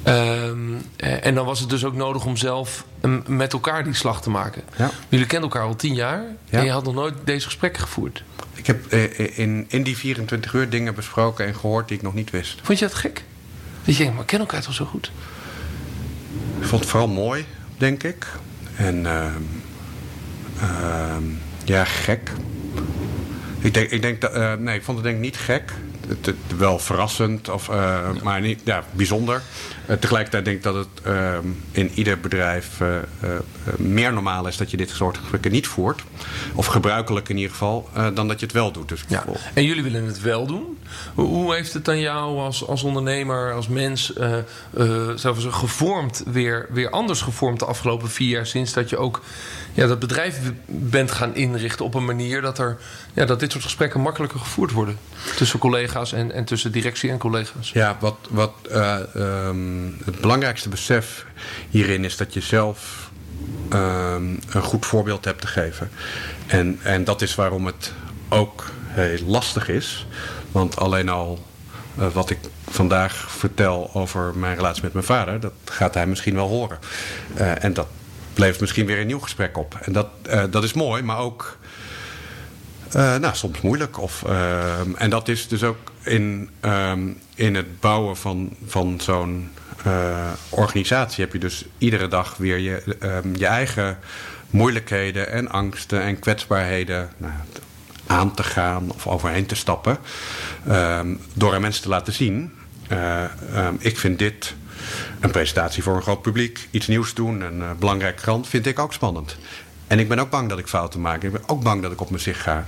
Um, 0.08 0.82
en 0.98 1.36
dan 1.36 1.46
was 1.46 1.60
het 1.60 1.70
dus 1.70 1.86
ook 1.86 1.96
nodig 1.96 2.26
om 2.26 2.38
zelf 2.38 2.86
met 3.26 3.54
elkaar 3.54 3.84
die 3.84 3.94
slag 3.94 4.22
te 4.22 4.30
maken. 4.30 4.63
Ja. 4.78 4.91
Jullie 5.10 5.26
kennen 5.26 5.50
elkaar 5.50 5.68
al 5.68 5.76
tien 5.76 5.94
jaar 5.94 6.24
ja. 6.46 6.60
en 6.60 6.65
je 6.65 6.72
had 6.72 6.84
nog 6.84 6.94
nooit 6.94 7.13
deze 7.24 7.46
gesprekken 7.46 7.82
gevoerd. 7.82 8.24
Ik 8.54 8.68
heb 8.68 8.94
uh, 8.94 9.38
in, 9.39 9.65
in 9.68 9.84
die 9.84 9.98
24 9.98 10.54
uur 10.54 10.70
dingen 10.70 10.96
besproken 10.96 11.46
en 11.46 11.56
gehoord 11.56 11.88
die 11.88 11.98
ik 11.98 12.04
nog 12.04 12.13
niet 12.13 12.30
wist. 12.30 12.60
Vond 12.63 12.80
je 12.80 12.86
dat 12.86 12.94
gek? 12.94 13.24
Dat 13.84 13.96
je 13.96 14.02
denkt, 14.04 14.15
maar 14.15 14.26
ken 14.26 14.39
elkaar 14.39 14.62
toch 14.62 14.74
zo 14.74 14.86
goed? 14.86 15.12
Ik 16.60 16.65
vond 16.65 16.82
het 16.82 16.89
vooral 16.89 17.10
mooi, 17.10 17.46
denk 17.78 18.04
ik. 18.04 18.28
En 18.76 18.96
uh, 18.96 19.26
ja, 21.63 21.84
gek. 21.84 22.32
Ik 23.60 23.74
denk, 23.74 23.89
ik 23.89 24.02
denk 24.02 24.22
dat, 24.22 24.60
nee, 24.60 24.76
ik 24.76 24.84
vond 24.84 24.98
het 24.98 25.06
denk 25.06 25.18
ik 25.18 25.24
niet 25.24 25.38
gek. 25.38 25.74
Het, 26.08 26.26
het 26.26 26.58
wel 26.58 26.80
verrassend, 26.80 27.50
of, 27.50 27.70
uh, 27.70 28.10
maar 28.24 28.41
niet 28.41 28.62
ja, 28.63 28.84
bijzonder. 28.91 29.41
Uh, 29.89 29.96
tegelijkertijd 29.96 30.46
denk 30.46 30.58
ik 30.58 30.63
dat 30.63 30.76
het 30.76 30.88
ehm, 31.04 31.48
in 31.72 31.91
ieder 31.94 32.20
bedrijf 32.20 32.80
meer 33.78 34.13
normaal 34.13 34.48
is 34.48 34.58
dat 34.58 34.72
je 34.72 34.78
dit 34.78 34.89
soort 34.89 35.18
gesprekken 35.18 35.52
niet 35.52 35.68
voert. 35.68 36.04
Of 36.54 36.65
gebruikelijk 36.65 37.30
in 37.30 37.36
ieder 37.36 37.52
geval, 37.52 37.89
dan 38.13 38.28
dat 38.28 38.39
je 38.39 38.46
het 38.46 38.56
wel 38.56 38.72
doet. 38.72 38.89
Dus 38.89 39.04
ja. 39.08 39.24
En 39.54 39.63
jullie 39.63 39.84
willen 39.84 40.06
het 40.06 40.22
wel 40.22 40.46
doen. 40.46 40.78
Hoe 41.15 41.54
heeft 41.54 41.74
het 41.74 41.86
dan 41.86 42.00
jou 42.00 42.39
als, 42.39 42.68
als 42.68 42.84
ondernemer, 42.84 43.54
als 43.54 43.68
mens, 43.68 44.13
zelfs 45.15 45.46
gevormd, 45.50 46.24
weer, 46.26 46.68
weer 46.70 46.89
anders 46.89 47.22
gevormd 47.22 47.60
de 47.60 47.65
afgelopen 47.65 48.10
vier 48.10 48.30
jaar 48.30 48.46
sinds 48.46 48.74
dat 48.74 48.89
je 48.89 48.98
ook 48.98 49.22
ja, 49.75 49.88
dat 49.88 49.99
bedrijf 49.99 50.39
bent 50.65 51.11
gaan 51.11 51.35
inrichten 51.35 51.85
op 51.85 51.93
een 51.93 52.05
manier 52.05 52.41
dat, 52.41 52.59
er, 52.59 52.77
ja, 53.13 53.25
dat 53.25 53.39
dit 53.39 53.51
soort 53.51 53.63
gesprekken 53.63 54.01
makkelijker 54.01 54.39
gevoerd 54.39 54.71
worden 54.71 54.97
tussen 55.35 55.59
collega's 55.59 56.13
en, 56.13 56.31
en 56.31 56.45
tussen 56.45 56.71
directie 56.71 57.09
en 57.09 57.17
collega's? 57.17 57.71
Ja, 57.71 57.97
wat, 57.99 58.15
wat 58.29 58.53
uh, 58.71 58.97
um, 59.15 59.97
het 60.05 60.21
belangrijkste 60.21 60.69
besef 60.69 61.25
hierin 61.69 62.03
is 62.03 62.17
dat 62.17 62.33
je 62.33 62.41
zelf 62.41 63.09
um, 63.73 64.39
een 64.49 64.63
goed 64.63 64.85
voorbeeld 64.85 65.25
hebt 65.25 65.41
te 65.41 65.47
geven. 65.47 65.89
En, 66.47 66.79
en 66.83 67.03
dat 67.03 67.21
is 67.21 67.35
waarom 67.35 67.65
het 67.65 67.93
ook 68.29 68.71
heel 68.88 69.25
lastig 69.25 69.69
is. 69.69 70.07
Want 70.51 70.77
alleen 70.77 71.09
al 71.09 71.45
uh, 71.99 72.07
wat 72.07 72.29
ik 72.29 72.39
vandaag 72.67 73.31
vertel 73.31 73.89
over 73.93 74.38
mijn 74.38 74.55
relatie 74.55 74.83
met 74.83 74.93
mijn 74.93 75.05
vader, 75.05 75.39
dat 75.39 75.53
gaat 75.65 75.93
hij 75.93 76.07
misschien 76.07 76.35
wel 76.35 76.47
horen. 76.47 76.79
Uh, 77.38 77.63
en 77.63 77.73
dat 77.73 77.88
levert 78.38 78.60
misschien 78.62 78.86
weer 78.86 79.00
een 79.00 79.08
nieuw 79.08 79.19
gesprek 79.19 79.58
op. 79.58 79.78
En 79.82 79.93
dat, 79.93 80.08
uh, 80.30 80.43
dat 80.50 80.63
is 80.63 80.74
mooi, 80.74 81.04
maar 81.04 81.17
ook 81.17 81.58
uh, 82.95 83.15
nou, 83.15 83.36
soms 83.36 83.62
moeilijk. 83.62 84.02
Of, 84.02 84.24
uh, 84.28 85.02
en 85.02 85.10
dat 85.10 85.28
is 85.28 85.48
dus 85.48 85.63
ook 85.63 85.91
in, 86.04 86.50
um, 86.62 87.19
in 87.36 87.56
het 87.56 87.80
bouwen 87.80 88.17
van, 88.17 88.56
van 88.65 89.00
zo'n 89.02 89.50
organisatie 90.50 91.24
heb 91.24 91.34
je 91.34 91.39
dus 91.39 91.65
iedere 91.78 92.08
dag 92.08 92.38
weer 92.38 92.58
je, 92.58 92.98
um, 93.04 93.36
je 93.36 93.45
eigen 93.45 93.98
moeilijkheden 94.50 95.32
en 95.32 95.50
angsten 95.50 96.02
en 96.02 96.19
kwetsbaarheden 96.19 97.10
nou, 97.17 97.34
aan 98.08 98.34
te 98.34 98.43
gaan 98.43 98.91
of 98.91 99.08
overheen 99.08 99.45
te 99.45 99.56
stappen. 99.56 99.98
Um, 100.69 101.19
door 101.34 101.54
aan 101.54 101.62
mensen 101.62 101.84
te 101.84 101.89
laten 101.89 102.13
zien. 102.13 102.52
ik 103.80 103.98
vind 103.98 104.19
dit 104.19 104.56
een 105.19 105.31
presentatie 105.31 105.83
voor 105.83 105.95
een 105.95 106.01
groot 106.01 106.21
publiek, 106.21 106.67
iets 106.71 106.88
nieuws 106.88 107.13
doen, 107.13 107.41
een 107.41 107.59
uh, 107.59 107.71
belangrijk 107.79 108.15
krant, 108.15 108.47
vind 108.47 108.65
ik 108.65 108.79
ook 108.79 108.93
spannend. 108.93 109.38
En 109.88 109.99
ik 109.99 110.07
ben 110.07 110.19
ook 110.19 110.29
bang 110.29 110.49
dat 110.49 110.59
ik 110.59 110.67
fouten 110.67 111.01
maak. 111.01 111.23
Ik 111.23 111.31
ben 111.31 111.43
ook 111.45 111.63
bang 111.63 111.81
dat 111.81 111.91
ik 111.91 112.01
op 112.01 112.09
mijn 112.09 112.21
zicht 112.21 112.41
ga. 112.41 112.65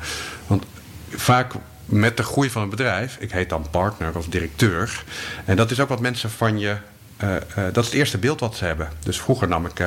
Want 0.48 0.66
vaak 1.10 1.54
met 1.86 2.18
de 2.18 2.24
groei 2.24 2.50
van 2.50 2.62
een 2.62 2.70
bedrijf, 2.70 3.18
ik 3.20 3.32
heet 3.32 3.50
dan 3.50 3.66
partner 3.72 4.18
of 4.18 4.26
directeur. 4.26 5.04
En 5.46 5.56
dat 5.56 5.72
is 5.72 5.80
ook 5.80 5.90
wat 5.90 6.00
mensen 6.00 6.30
van 6.30 6.60
je. 6.60 6.78
Uh, 7.24 7.34
uh, 7.34 7.40
dat 7.56 7.78
is 7.78 7.86
het 7.86 7.94
eerste 7.94 8.18
beeld 8.18 8.40
wat 8.40 8.56
ze 8.56 8.66
hebben. 8.66 8.90
Dus 9.04 9.22
vroeger 9.22 9.48
nam 9.48 9.66
ik 9.66 9.86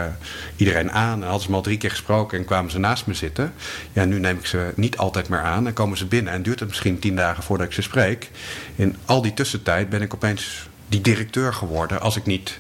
iedereen 0.57 0.93
aan. 0.93 1.19
En 1.19 1.23
hadden 1.23 1.43
ze 1.43 1.51
me 1.51 1.57
al 1.57 1.63
drie 1.63 1.79
keer 1.79 1.91
gesproken 1.91 2.39
en 2.39 2.45
kwamen 2.45 2.71
ze 2.71 2.79
naast 2.79 3.07
me 3.07 3.15
zitten. 3.15 3.53
Ja, 3.93 4.05
nu 4.05 4.19
neem 4.19 4.37
ik 4.37 4.47
ze 4.47 4.73
niet 4.75 4.97
altijd 4.97 5.29
meer 5.29 5.41
aan. 5.41 5.67
En 5.67 5.73
komen 5.73 5.99
ze 5.99 6.07
binnen 6.07 6.33
en 6.33 6.43
duurt 6.43 6.61
het 6.61 6.69
misschien 6.69 6.99
tien 6.99 7.17
dagen 7.17 7.43
voordat 7.43 7.67
ik 7.67 7.73
ze 7.73 7.83
spreek. 7.83 8.31
In 8.77 8.97
al 9.05 9.23
die 9.23 9.35
tussentijd 9.35 9.89
ben 9.89 10.03
ik 10.03 10.15
opeens 10.15 10.69
die 10.91 11.01
directeur 11.01 11.55
geworden. 11.55 12.01
Als 12.01 12.17
ik 12.17 12.27
niet 12.27 12.59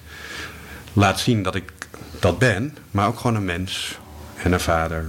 laat 0.93 1.21
zien 1.21 1.43
dat 1.43 1.55
ik 1.55 1.73
dat 2.21 2.39
ben, 2.39 2.77
maar 2.91 3.07
ook 3.07 3.17
gewoon 3.17 3.37
een 3.37 3.45
mens 3.45 3.99
en 4.43 4.53
een 4.53 4.61
vader 4.61 5.07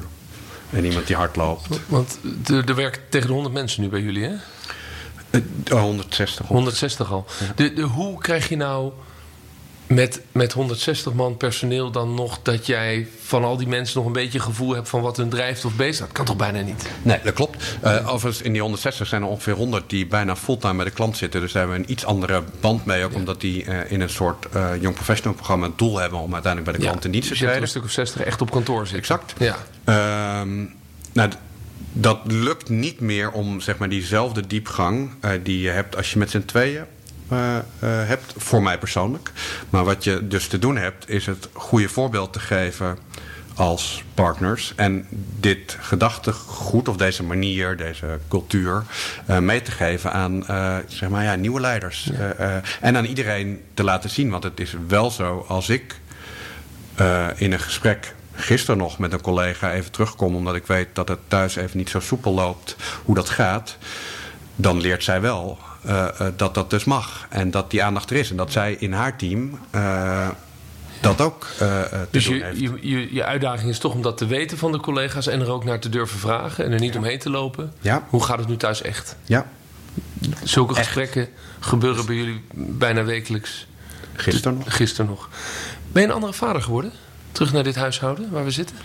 en 0.70 0.86
iemand 0.86 1.08
die 1.08 1.16
hard 1.16 1.36
loopt. 1.36 1.68
Want 1.88 2.20
er 2.48 2.76
werken 2.76 3.02
tegen 3.10 3.28
de 3.28 3.34
100 3.34 3.54
mensen 3.54 3.82
nu 3.82 3.90
bij 3.90 4.02
jullie, 4.02 4.24
hè? 4.24 4.34
Uh, 5.72 5.82
160. 5.82 6.48
160 6.48 7.12
al. 7.12 7.26
Ja. 7.40 7.46
De, 7.56 7.74
de, 7.74 7.82
hoe 7.82 8.20
krijg 8.20 8.50
je 8.50 8.56
nou 8.56 8.92
met, 9.94 10.22
met 10.32 10.54
160 10.54 11.14
man 11.14 11.38
personeel 11.38 11.92
dan 11.92 12.14
nog 12.14 12.40
dat 12.42 12.66
jij 12.66 13.08
van 13.24 13.44
al 13.44 13.58
die 13.58 13.68
mensen 13.68 13.98
nog 13.98 14.06
een 14.06 14.14
beetje 14.14 14.40
gevoel 14.40 14.76
hebt 14.76 14.90
van 14.90 15.02
wat 15.02 15.18
hun 15.18 15.30
drijft 15.30 15.66
of 15.66 15.76
bezig? 15.76 16.06
Dat 16.06 16.16
kan 16.16 16.26
toch 16.26 16.36
bijna 16.36 16.62
niet? 16.62 16.90
Nee, 17.02 17.20
dat 17.24 17.34
klopt. 17.34 17.78
Uh, 17.84 18.14
overigens, 18.14 18.42
in 18.42 18.52
die 18.52 18.62
160 18.62 19.08
zijn 19.08 19.22
er 19.22 19.28
ongeveer 19.28 19.54
100 19.54 19.90
die 19.90 20.08
bijna 20.08 20.36
fulltime 20.36 20.76
bij 20.76 20.86
de 20.86 20.92
klant 20.92 21.18
zitten. 21.18 21.42
Dus 21.42 21.52
daar 21.52 21.62
hebben 21.62 21.82
we 21.82 21.86
een 21.88 21.92
iets 21.92 22.06
andere 22.06 22.44
band 22.60 22.86
mee. 22.86 23.04
Ook 23.04 23.12
ja. 23.12 23.18
omdat 23.18 23.42
die 23.42 23.66
uh, 23.66 23.92
in 23.92 24.02
een 24.02 24.10
soort 24.10 24.46
uh, 24.56 24.70
Young 24.82 24.96
Professional 24.96 25.34
programma 25.34 25.66
het 25.66 25.78
doel 25.78 26.00
hebben 26.00 26.20
om 26.20 26.34
uiteindelijk 26.34 26.72
bij 26.72 26.82
de 26.82 26.88
klant 26.90 27.06
in 27.06 27.12
dienst 27.12 27.28
te 27.28 27.36
treden. 27.36 27.54
Dus 27.54 27.62
een 27.62 27.68
stuk 27.68 27.84
of 27.84 27.92
60 27.92 28.22
echt 28.22 28.42
op 28.42 28.52
kantoor 28.52 28.88
zitten. 28.88 29.16
Exact. 29.16 29.34
Ja. 29.38 30.42
Um, 30.42 30.74
nou, 31.14 31.30
dat 31.94 32.20
lukt 32.24 32.70
niet 32.70 33.00
meer 33.00 33.32
om 33.32 33.62
zeg 33.62 33.78
maar, 33.78 33.90
diezelfde 33.90 34.48
diepgang 34.48 35.12
die 35.44 35.60
je 35.60 35.70
hebt 35.70 35.96
als 35.96 36.12
je 36.12 36.20
met 36.20 36.30
z'n 36.30 36.46
tweeën 36.46 36.86
hebt, 37.80 38.34
voor 38.38 38.64
mij 38.64 38.78
persoonlijk. 38.78 39.32
Maar 39.70 39.84
wat 39.84 40.04
je 40.04 40.28
dus 40.28 40.48
te 40.48 40.60
doen 40.60 40.78
hebt, 40.78 41.10
is 41.10 41.26
het 41.26 41.50
goede 41.54 41.90
voorbeeld 41.90 42.34
te 42.34 42.40
geven 42.40 42.98
als 43.56 44.04
partners. 44.14 44.74
En 44.76 45.08
dit 45.40 45.78
gedachtegoed 45.80 46.88
of 46.88 46.98
deze 46.98 47.24
manier, 47.24 47.78
deze 47.78 48.20
cultuur, 48.28 48.84
uh, 49.30 49.38
mee 49.38 49.62
te 49.62 49.72
geven 49.72 50.12
aan 50.12 50.44
zeg 50.88 51.10
maar, 51.10 51.24
ja, 51.24 51.36
nieuwe 51.36 51.60
leiders. 51.60 52.10
Ja. 52.14 52.62
en 52.82 52.98
aan 52.98 53.06
iedereen 53.06 53.62
te 53.74 53.84
laten 53.84 54.10
zien. 54.10 54.30
Want 54.30 54.44
het 54.44 54.60
is 54.60 54.76
wel 54.88 55.12
zo, 55.12 55.46
als 55.48 55.70
ik 55.70 56.00
in 57.36 57.52
een 57.52 57.60
gesprek 57.60 58.14
gisteren 58.34 58.78
nog 58.78 58.98
met 58.98 59.14
een 59.14 59.22
collega 59.22 59.74
even 59.74 59.92
terugkom, 59.92 60.36
omdat 60.36 60.56
ik 60.56 60.68
weet 60.68 60.88
dat 60.94 61.08
het 61.08 61.20
thuis 61.28 61.56
even 61.56 61.78
niet 61.78 61.90
zo 61.90 62.00
soepel 62.00 62.34
loopt, 62.34 62.76
hoe 63.04 63.16
dat 63.16 63.30
gaat, 63.30 63.78
dan 64.56 64.82
leert 64.82 65.04
zij 65.04 65.22
wel 65.22 65.60
uh, 65.86 66.08
uh, 66.22 66.28
dat 66.36 66.54
dat 66.54 66.70
dus 66.70 66.84
mag. 66.84 67.26
En 67.30 67.52
dat 67.52 67.72
die 67.72 67.84
aandacht 67.84 68.10
er 68.10 68.16
is. 68.16 68.30
En 68.30 68.38
dat 68.38 68.52
zij 68.52 68.76
in 68.80 68.94
haar 68.94 69.18
team 69.18 69.60
uh, 69.76 70.28
dat 71.02 71.22
ook 71.22 71.48
te 71.58 72.08
dus 72.10 72.26
doen 72.26 72.36
je, 72.36 72.44
heeft. 72.44 72.60
Je, 72.60 72.78
je, 72.82 73.14
je, 73.14 73.24
uitdaging 73.24 73.70
is 73.70 73.80
toch 73.80 73.94
om 73.94 74.02
dat 74.02 74.18
te 74.18 74.26
weten 74.26 74.58
van 74.58 74.72
de 74.72 74.80
collega's... 74.80 75.28
en 75.28 75.42
er 75.42 75.52
ook 75.52 75.64
naar 75.64 75.80
te 75.80 75.90
durven 75.90 76.20
vragen 76.20 76.66
en 76.66 76.72
er 76.72 76.80
niet 76.80 76.94
ja. 76.94 77.00
omheen 77.00 77.20
te 77.20 77.30
lopen. 77.30 77.74
Ja. 77.80 78.08
Hoe 78.10 78.24
gaat 78.24 78.40
het 78.40 78.48
nu 78.48 78.58
thuis 78.58 78.82
echt? 78.82 79.16
Ja. 79.24 79.46
Zulke 80.44 80.76
echt. 80.76 80.86
gesprekken 80.86 81.30
gebeuren 81.60 82.06
bij 82.06 82.16
jullie 82.16 82.42
bijna 82.54 83.04
wekelijks. 83.04 83.68
Gisteren 84.14 84.58
nog. 84.58 84.76
Gisteren 84.76 85.10
nog. 85.10 85.30
Ben 85.92 86.02
je 86.02 86.08
een 86.08 86.14
andere 86.14 86.34
vader 86.34 86.62
geworden? 86.62 86.92
Terug 87.32 87.54
naar 87.54 87.64
dit 87.64 87.76
huishouden 87.76 88.32
waar 88.32 88.44
we 88.44 88.52
zitten? 88.52 88.76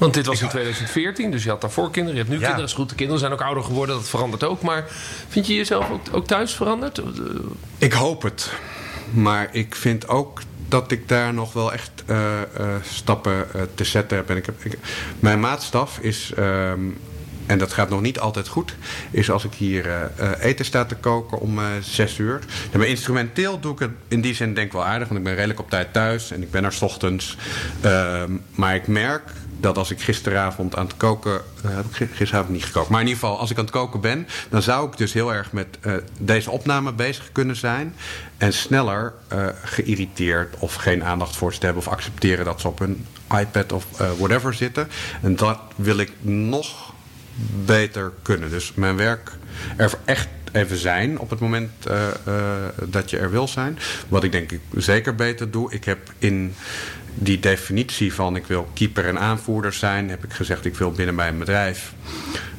Want 0.00 0.14
dit 0.14 0.26
was 0.26 0.42
in 0.42 0.48
2014, 0.48 1.30
dus 1.30 1.42
je 1.42 1.48
had 1.48 1.60
daarvoor 1.60 1.90
kinderen. 1.90 2.18
Je 2.18 2.24
hebt 2.24 2.28
nu 2.28 2.38
ja. 2.38 2.46
kinderen, 2.46 2.68
is 2.68 2.76
goed. 2.76 2.88
De 2.88 2.94
kinderen 2.94 3.20
zijn 3.20 3.32
ook 3.32 3.42
ouder 3.42 3.64
geworden, 3.64 3.96
dat 3.96 4.08
verandert 4.08 4.44
ook. 4.44 4.62
Maar 4.62 4.84
vind 5.28 5.46
je 5.46 5.54
jezelf 5.54 5.90
ook, 5.90 6.00
ook 6.12 6.26
thuis 6.26 6.54
veranderd? 6.54 7.02
Ik 7.78 7.92
hoop 7.92 8.22
het. 8.22 8.52
Maar 9.10 9.48
ik 9.52 9.74
vind 9.74 10.08
ook 10.08 10.40
dat 10.68 10.90
ik 10.90 11.08
daar 11.08 11.34
nog 11.34 11.52
wel 11.52 11.72
echt 11.72 11.90
uh, 12.06 12.16
uh, 12.60 12.66
stappen 12.82 13.46
uh, 13.56 13.62
te 13.74 13.84
zetten 13.84 14.16
heb. 14.16 14.30
En 14.30 14.36
ik 14.36 14.46
heb 14.46 14.64
ik, 14.64 14.78
mijn 15.18 15.40
maatstaf 15.40 15.98
is, 15.98 16.32
um, 16.38 16.98
en 17.46 17.58
dat 17.58 17.72
gaat 17.72 17.90
nog 17.90 18.00
niet 18.00 18.20
altijd 18.20 18.48
goed, 18.48 18.74
is 19.10 19.30
als 19.30 19.44
ik 19.44 19.54
hier 19.54 20.10
eten 20.40 20.64
sta 20.64 20.84
te 20.84 20.94
koken 20.94 21.40
om 21.40 21.60
zes 21.80 22.18
uur. 22.18 22.40
En 22.72 22.78
bij 22.78 22.88
instrumenteel 22.88 23.60
doe 23.60 23.72
ik 23.72 23.78
het 23.78 23.90
in 24.08 24.20
die 24.20 24.34
zin 24.34 24.54
denk 24.54 24.66
ik 24.66 24.72
wel 24.72 24.84
aardig, 24.84 25.08
want 25.08 25.20
ik 25.20 25.26
ben 25.26 25.34
redelijk 25.34 25.60
op 25.60 25.70
tijd 25.70 25.92
thuis 25.92 26.30
en 26.30 26.42
ik 26.42 26.50
ben 26.50 26.64
er 26.64 26.72
s 26.72 26.82
ochtends. 26.82 27.36
Ehm, 27.80 28.32
maar 28.54 28.74
ik 28.74 28.86
merk 28.86 29.22
dat 29.60 29.78
als 29.78 29.90
ik 29.90 30.00
gisteravond 30.00 30.76
aan 30.76 30.86
het 30.86 30.96
koken... 30.96 31.40
Uh, 31.64 31.74
heb 31.74 31.84
ik 31.84 32.08
gisteravond 32.12 32.52
niet 32.52 32.64
gekookt. 32.64 32.88
Maar 32.88 33.00
in 33.00 33.06
ieder 33.06 33.22
geval, 33.22 33.38
als 33.38 33.50
ik 33.50 33.58
aan 33.58 33.64
het 33.64 33.72
koken 33.72 34.00
ben... 34.00 34.28
dan 34.48 34.62
zou 34.62 34.88
ik 34.88 34.96
dus 34.96 35.12
heel 35.12 35.34
erg 35.34 35.52
met 35.52 35.78
uh, 35.82 35.94
deze 36.18 36.50
opname 36.50 36.92
bezig 36.92 37.32
kunnen 37.32 37.56
zijn... 37.56 37.94
en 38.36 38.52
sneller 38.52 39.12
uh, 39.32 39.46
geïrriteerd 39.62 40.56
of 40.58 40.74
geen 40.74 41.04
aandacht 41.04 41.36
voor 41.36 41.54
ze 41.54 41.58
hebben... 41.60 41.82
of 41.82 41.88
accepteren 41.88 42.44
dat 42.44 42.60
ze 42.60 42.68
op 42.68 42.78
hun 42.78 43.06
iPad 43.40 43.72
of 43.72 43.86
whatever 44.18 44.54
zitten. 44.54 44.88
En 45.22 45.36
dat 45.36 45.58
wil 45.76 45.98
ik 45.98 46.12
nog 46.20 46.92
beter 47.64 48.12
kunnen. 48.22 48.50
Dus 48.50 48.74
mijn 48.74 48.96
werk 48.96 49.32
er 49.76 49.92
echt 50.04 50.28
even 50.52 50.76
zijn 50.76 51.18
op 51.18 51.30
het 51.30 51.40
moment 51.40 51.70
dat 52.84 53.10
je 53.10 53.18
er 53.18 53.30
wil 53.30 53.48
zijn. 53.48 53.78
Wat 54.08 54.24
ik 54.24 54.32
denk 54.32 54.52
ik 54.52 54.60
zeker 54.74 55.14
beter 55.14 55.50
doe. 55.50 55.72
Ik 55.72 55.84
heb 55.84 55.98
in 56.18 56.54
die 57.14 57.40
definitie 57.40 58.14
van 58.14 58.36
ik 58.36 58.46
wil 58.46 58.68
keeper 58.74 59.06
en 59.06 59.18
aanvoerder 59.18 59.72
zijn, 59.72 60.10
heb 60.10 60.24
ik 60.24 60.32
gezegd 60.32 60.64
ik 60.64 60.76
wil 60.76 60.92
binnen 60.92 61.14
mijn 61.14 61.38
bedrijf 61.38 61.92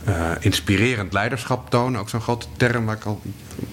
uh, 0.07 0.31
inspirerend 0.39 1.13
leiderschap 1.13 1.69
tonen. 1.69 1.99
Ook 1.99 2.09
zo'n 2.09 2.21
grote 2.21 2.45
term 2.57 2.85
waar 2.85 2.95
ik 2.95 3.05
al 3.05 3.21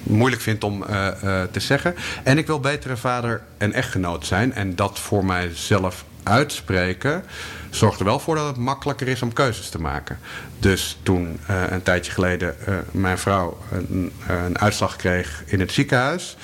moeilijk 0.03 0.43
vind 0.43 0.65
om 0.65 0.83
uh, 0.83 1.09
uh, 1.25 1.43
te 1.43 1.61
zeggen. 1.61 1.95
En 2.23 2.39
ik 2.39 2.47
wil 2.47 2.61
betere 2.61 2.97
vader 2.97 3.43
en 3.59 3.73
echtgenoot 3.73 4.27
zijn. 4.27 4.53
En 4.53 4.77
dat 4.77 4.99
voor 4.99 5.25
mijzelf 5.25 6.05
uitspreken 6.23 7.25
zorgt 7.71 7.99
er 7.99 8.05
wel 8.05 8.19
voor 8.19 8.35
dat 8.35 8.47
het 8.47 8.57
makkelijker 8.57 9.09
is 9.09 9.23
om 9.23 9.33
keuzes 9.33 9.69
te 9.69 9.81
maken. 9.81 10.19
Dus 10.59 10.99
toen 11.03 11.41
een 11.47 11.83
tijdje 11.83 12.13
geleden 12.13 12.55
mijn 12.91 13.19
vrouw 13.19 13.59
een, 13.73 14.13
een, 14.29 14.59
uitslag 14.59 14.97
kreeg 14.97 15.43
in 15.47 15.61
het 15.61 15.73
ziekenhuis. 15.73 16.37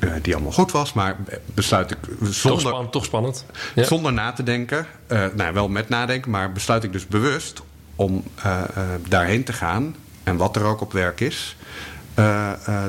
Uh, 0.00 0.12
die 0.22 0.34
allemaal 0.34 0.52
goed 0.52 0.72
was, 0.72 0.92
maar 0.92 1.16
besluit 1.54 1.90
ik 1.90 1.98
zonder, 2.20 2.40
toch, 2.40 2.60
span, 2.60 2.90
toch 2.90 3.04
spannend. 3.04 3.44
Ja. 3.74 3.84
zonder 3.84 4.12
na 4.12 4.32
te 4.32 4.42
denken, 4.42 4.86
nou 5.34 5.54
wel 5.54 5.68
met 5.68 5.88
nadenken, 5.88 6.30
maar 6.30 6.52
besluit 6.52 6.84
ik 6.84 6.92
dus 6.92 7.06
bewust 7.06 7.62
om 7.96 8.24
daarheen 9.08 9.44
te 9.44 9.52
gaan. 9.52 9.96
En 10.22 10.36
wat 10.36 10.56
er 10.56 10.62
ook 10.62 10.80
op 10.80 10.92
werk 10.92 11.20
is, 11.20 11.56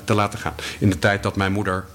te 0.04 0.14
laten 0.14 0.40
gaan. 0.40 0.54
In 0.80 0.90
de 0.90 1.00
tijd 1.00 1.24
dat 1.24 1.36
mijn 1.36 1.52
moeder 1.52 1.86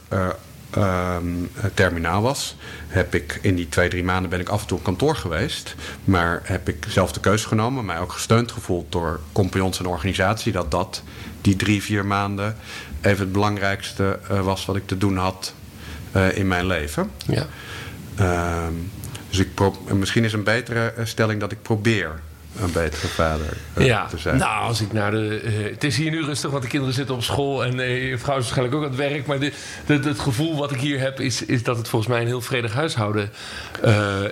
ehm, 0.70 1.26
terminaal 1.74 2.22
was, 2.22 2.56
heb 2.88 3.14
ik 3.14 3.38
in 3.42 3.54
die 3.54 3.68
twee, 3.68 3.88
drie 3.88 4.04
maanden 4.04 4.30
ben 4.30 4.40
ik 4.40 4.48
af 4.48 4.60
en 4.60 4.66
toe 4.66 4.78
op 4.78 4.84
kantoor 4.84 5.16
geweest. 5.16 5.74
Maar 6.04 6.40
heb 6.44 6.68
ik 6.68 6.86
zelf 6.88 7.12
de 7.12 7.20
keuze 7.20 7.48
genomen, 7.48 7.84
mij 7.84 7.98
ook 7.98 8.12
gesteund 8.12 8.52
gevoeld 8.52 8.92
door 8.92 9.20
compagnons 9.32 9.78
en 9.78 9.86
organisatie, 9.86 10.52
dat 10.52 10.70
dat 10.70 11.02
die 11.40 11.56
drie, 11.56 11.82
vier 11.82 12.06
maanden 12.06 12.56
even 13.04 13.24
het 13.24 13.32
belangrijkste 13.32 14.18
was 14.42 14.64
wat 14.64 14.76
ik 14.76 14.86
te 14.86 14.98
doen 14.98 15.16
had 15.16 15.54
in 16.34 16.48
mijn 16.48 16.66
leven. 16.66 17.10
Ja. 17.26 17.46
Ehm, 18.16 18.72
dus 19.30 19.38
ik 19.38 19.48
misschien 19.94 20.24
is 20.24 20.32
een 20.32 20.44
betere 20.44 20.92
stelling 21.02 21.40
dat 21.40 21.52
ik 21.52 21.62
probeer 21.62 22.20
een 22.60 22.72
betere 22.72 23.06
vader 23.06 23.56
uh, 23.74 23.86
ja, 23.86 24.06
te 24.06 24.18
zijn. 24.18 24.36
Nou, 24.36 24.66
als 24.66 24.80
ik 24.80 24.92
naar 24.92 25.10
de. 25.10 25.42
Uh, 25.42 25.70
het 25.70 25.84
is 25.84 25.96
hier 25.96 26.10
nu 26.10 26.24
rustig, 26.24 26.50
want 26.50 26.62
de 26.62 26.68
kinderen 26.68 26.94
zitten 26.94 27.14
op 27.14 27.22
school 27.22 27.64
en 27.64 27.78
uh, 27.78 28.08
je 28.10 28.18
vrouw 28.18 28.36
is 28.36 28.42
waarschijnlijk 28.42 28.76
ook 28.76 28.82
aan 28.82 28.88
het 28.88 28.98
werk. 28.98 29.26
Maar 29.26 29.38
de, 29.38 29.52
de, 29.86 30.00
het 30.02 30.18
gevoel 30.18 30.56
wat 30.56 30.70
ik 30.70 30.80
hier 30.80 31.00
heb, 31.00 31.20
is, 31.20 31.44
is 31.44 31.62
dat 31.62 31.76
het 31.76 31.88
volgens 31.88 32.10
mij 32.10 32.20
een 32.20 32.26
heel 32.26 32.40
vredig 32.40 32.72
huishouden 32.72 33.30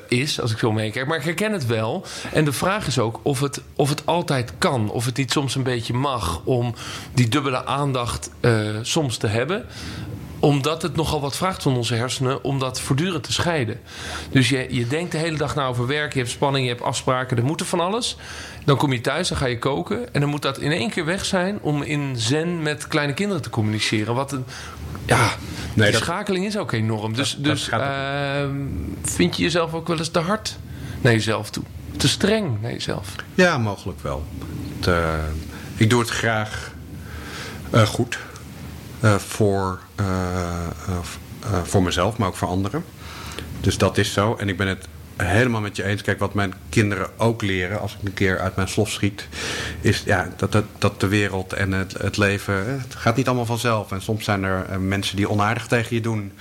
is, 0.09 0.41
als 0.41 0.53
ik 0.53 0.59
zo 0.59 0.73
meekijk. 0.73 1.07
Maar 1.07 1.19
ik 1.19 1.25
herken 1.25 1.53
het 1.53 1.67
wel. 1.67 2.07
En 2.33 2.45
de 2.45 2.53
vraag 2.53 2.87
is 2.87 2.99
ook 2.99 3.21
of 3.23 3.41
het, 3.41 3.61
of 3.77 3.89
het 3.89 4.07
altijd 4.07 4.53
kan. 4.59 4.91
Of 4.91 5.05
het 5.05 5.17
niet 5.17 5.33
soms 5.33 5.55
een 5.55 5.63
beetje 5.63 5.95
mag 5.95 6.41
om 6.45 6.75
die 7.15 7.29
dubbele 7.29 7.65
aandacht 7.65 8.31
soms 8.83 9.17
te 9.17 9.27
hebben 9.27 9.67
omdat 10.43 10.83
het 10.83 10.97
nogal 10.97 11.21
wat 11.21 11.37
vraagt 11.37 11.63
van 11.63 11.77
onze 11.77 11.95
hersenen 11.95 12.45
om 12.45 12.59
dat 12.59 12.81
voortdurend 12.81 13.23
te 13.23 13.33
scheiden. 13.33 13.81
Dus 14.31 14.49
je, 14.49 14.67
je 14.71 14.87
denkt 14.87 15.13
de 15.13 15.19
hele 15.19 15.37
dag 15.37 15.55
nou 15.55 15.69
over 15.69 15.87
werk, 15.87 16.13
je 16.13 16.19
hebt 16.19 16.31
spanning, 16.31 16.65
je 16.65 16.71
hebt 16.71 16.85
afspraken, 16.85 17.37
er 17.37 17.45
moet 17.45 17.63
van 17.63 17.81
alles. 17.81 18.17
Dan 18.65 18.77
kom 18.77 18.93
je 18.93 19.01
thuis, 19.01 19.29
dan 19.29 19.39
ga 19.39 19.47
je 19.47 19.59
koken. 19.59 20.15
En 20.15 20.21
dan 20.21 20.31
moet 20.31 20.43
dat 20.43 20.59
in 20.59 20.73
één 20.73 20.91
keer 20.91 21.05
weg 21.05 21.25
zijn 21.25 21.59
om 21.61 21.83
in 21.83 22.17
zen 22.17 22.63
met 22.63 22.89
kleine 22.89 23.15
kinderen 23.15 23.43
te 23.43 23.51
communiceren. 23.51 24.15
Wat 24.15 24.33
een. 24.33 24.45
Ja, 25.07 25.31
nee, 25.75 25.91
die 25.91 26.01
schakeling 26.01 26.47
is 26.47 26.57
ook 26.57 26.73
enorm. 26.73 27.15
Dus, 27.15 27.37
dus 27.39 27.69
uh, 27.69 28.45
vind 29.03 29.37
je 29.37 29.43
jezelf 29.43 29.75
ook 29.75 29.89
wel 29.89 29.99
eens 29.99 30.09
te 30.09 30.19
hard 30.19 30.57
naar 31.01 31.13
jezelf 31.13 31.51
toe? 31.51 31.65
Te 31.97 32.09
streng 32.09 32.61
naar 32.61 32.73
jezelf? 32.73 33.15
Ja, 33.35 33.59
mogelijk 33.59 34.01
wel. 34.01 34.25
Te, 34.81 35.19
ik 35.77 35.91
doe 35.91 36.01
het 36.01 36.11
graag 36.11 36.73
uh, 37.75 37.83
goed. 37.83 38.19
Uh, 39.05 39.15
voor 39.15 39.79
eh, 39.95 40.05
eh, 40.07 40.97
eh, 41.41 41.63
voor 41.63 41.83
mezelf, 41.83 42.17
maar 42.17 42.29
ook 42.29 42.37
voor 42.37 42.49
anderen. 42.49 42.85
Dus 43.61 43.79
dat 43.79 43.99
is 43.99 44.13
zo. 44.13 44.37
En 44.37 44.49
ik 44.49 44.57
ben 44.57 44.67
het 44.67 44.89
helemaal 45.17 45.61
met 45.61 45.77
je 45.77 45.85
eens. 45.85 46.03
Kijk, 46.03 46.19
wat 46.19 46.35
mijn 46.35 46.55
kinderen 46.69 47.09
ook 47.17 47.43
leren 47.43 47.81
als 47.81 47.93
ik 47.93 47.99
een 48.07 48.15
keer 48.15 48.39
uit 48.39 48.57
mijn 48.57 48.69
slof 48.69 48.91
schiet, 48.91 49.29
is 49.81 50.03
ja, 50.07 50.29
dat, 50.37 50.53
dat, 50.53 50.65
dat 50.79 51.01
de 51.01 51.09
wereld 51.09 51.53
en 51.53 51.73
het, 51.73 51.93
het 51.93 52.17
leven, 52.17 52.81
het 52.81 52.95
gaat 52.95 53.17
niet 53.17 53.27
allemaal 53.27 53.47
vanzelf. 53.47 53.93
En 53.93 54.03
soms 54.03 54.25
zijn 54.25 54.45
er 54.45 54.81
mensen 54.81 55.17
die 55.17 55.31
onaardig 55.31 55.67
tegen 55.67 55.97
je 55.97 56.03
doen, 56.03 56.33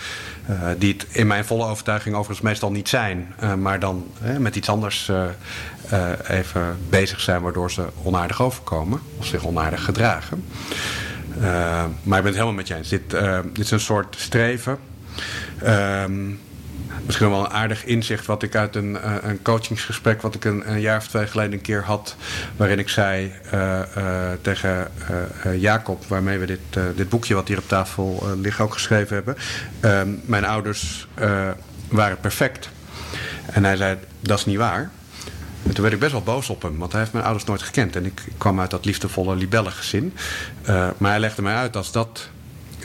die 0.77 0.93
het 0.93 1.05
in 1.09 1.27
mijn 1.27 1.45
volle 1.45 1.65
overtuiging 1.65 2.15
overigens 2.15 2.47
meestal 2.47 2.71
niet 2.71 2.89
zijn, 2.89 3.35
maar 3.57 3.79
dan 3.79 4.07
met 4.39 4.55
iets 4.55 4.69
anders 4.69 5.11
even 6.27 6.77
bezig 6.89 7.19
zijn, 7.19 7.41
waardoor 7.41 7.71
ze 7.71 7.87
onaardig 8.03 8.41
overkomen 8.41 9.01
of 9.17 9.25
zich 9.25 9.45
onaardig 9.45 9.83
gedragen. 9.83 10.43
Uh, 11.37 11.43
maar 12.03 12.17
ik 12.17 12.23
ben 12.23 12.25
het 12.25 12.33
helemaal 12.33 12.53
met 12.53 12.67
je 12.67 12.75
eens. 12.75 12.89
Dit, 12.89 13.09
dit 13.53 13.65
is 13.65 13.71
een 13.71 13.79
soort 13.79 14.15
streven. 14.19 14.77
Ehm, 15.63 16.29
misschien 17.05 17.29
wel 17.29 17.39
een 17.39 17.51
aardig 17.51 17.85
inzicht 17.85 18.25
wat 18.25 18.43
ik 18.43 18.55
uit 18.55 18.75
een, 18.75 18.91
uh, 18.91 19.15
een 19.21 19.41
coachingsgesprek... 19.41 20.21
wat 20.21 20.35
ik 20.35 20.45
een, 20.45 20.71
een, 20.71 20.79
jaar 20.79 20.97
of 20.97 21.07
twee 21.07 21.27
geleden 21.27 21.53
een 21.53 21.61
keer 21.61 21.83
had... 21.83 22.15
waarin 22.57 22.79
ik 22.79 22.89
zei 22.89 23.31
tegen 24.41 24.91
Jacob... 25.57 26.05
waarmee 26.07 26.37
we 26.37 26.45
dit, 26.45 26.59
dit 26.95 27.09
boekje 27.09 27.33
wat 27.33 27.47
hier 27.47 27.57
op 27.57 27.67
tafel 27.67 28.23
ligt 28.41 28.59
ook 28.59 28.73
geschreven 28.73 29.15
hebben... 29.15 29.35
Ehm, 29.79 30.09
mijn 30.25 30.45
ouders 30.45 31.07
waren 31.89 32.19
perfect. 32.21 32.69
En 33.45 33.63
hij 33.63 33.75
zei, 33.75 33.97
dat 34.19 34.37
is 34.37 34.45
niet 34.45 34.57
waar... 34.57 34.89
En 35.67 35.73
toen 35.73 35.81
werd 35.81 35.93
ik 35.93 35.99
best 35.99 36.11
wel 36.11 36.23
boos 36.23 36.49
op 36.49 36.61
hem, 36.61 36.77
want 36.77 36.91
hij 36.91 37.01
heeft 37.01 37.13
mijn 37.13 37.25
ouders 37.25 37.45
nooit 37.45 37.61
gekend. 37.61 37.95
En 37.95 38.05
ik, 38.05 38.21
kwam 38.37 38.59
uit 38.59 38.69
dat 38.69 38.85
liefdevolle 38.85 39.35
libellengezin. 39.35 40.13
Uh, 40.69 40.87
maar 40.97 41.11
hij 41.11 41.19
legde 41.19 41.41
mij 41.41 41.55
uit, 41.55 41.75
als 41.75 41.91
dat 41.91 42.29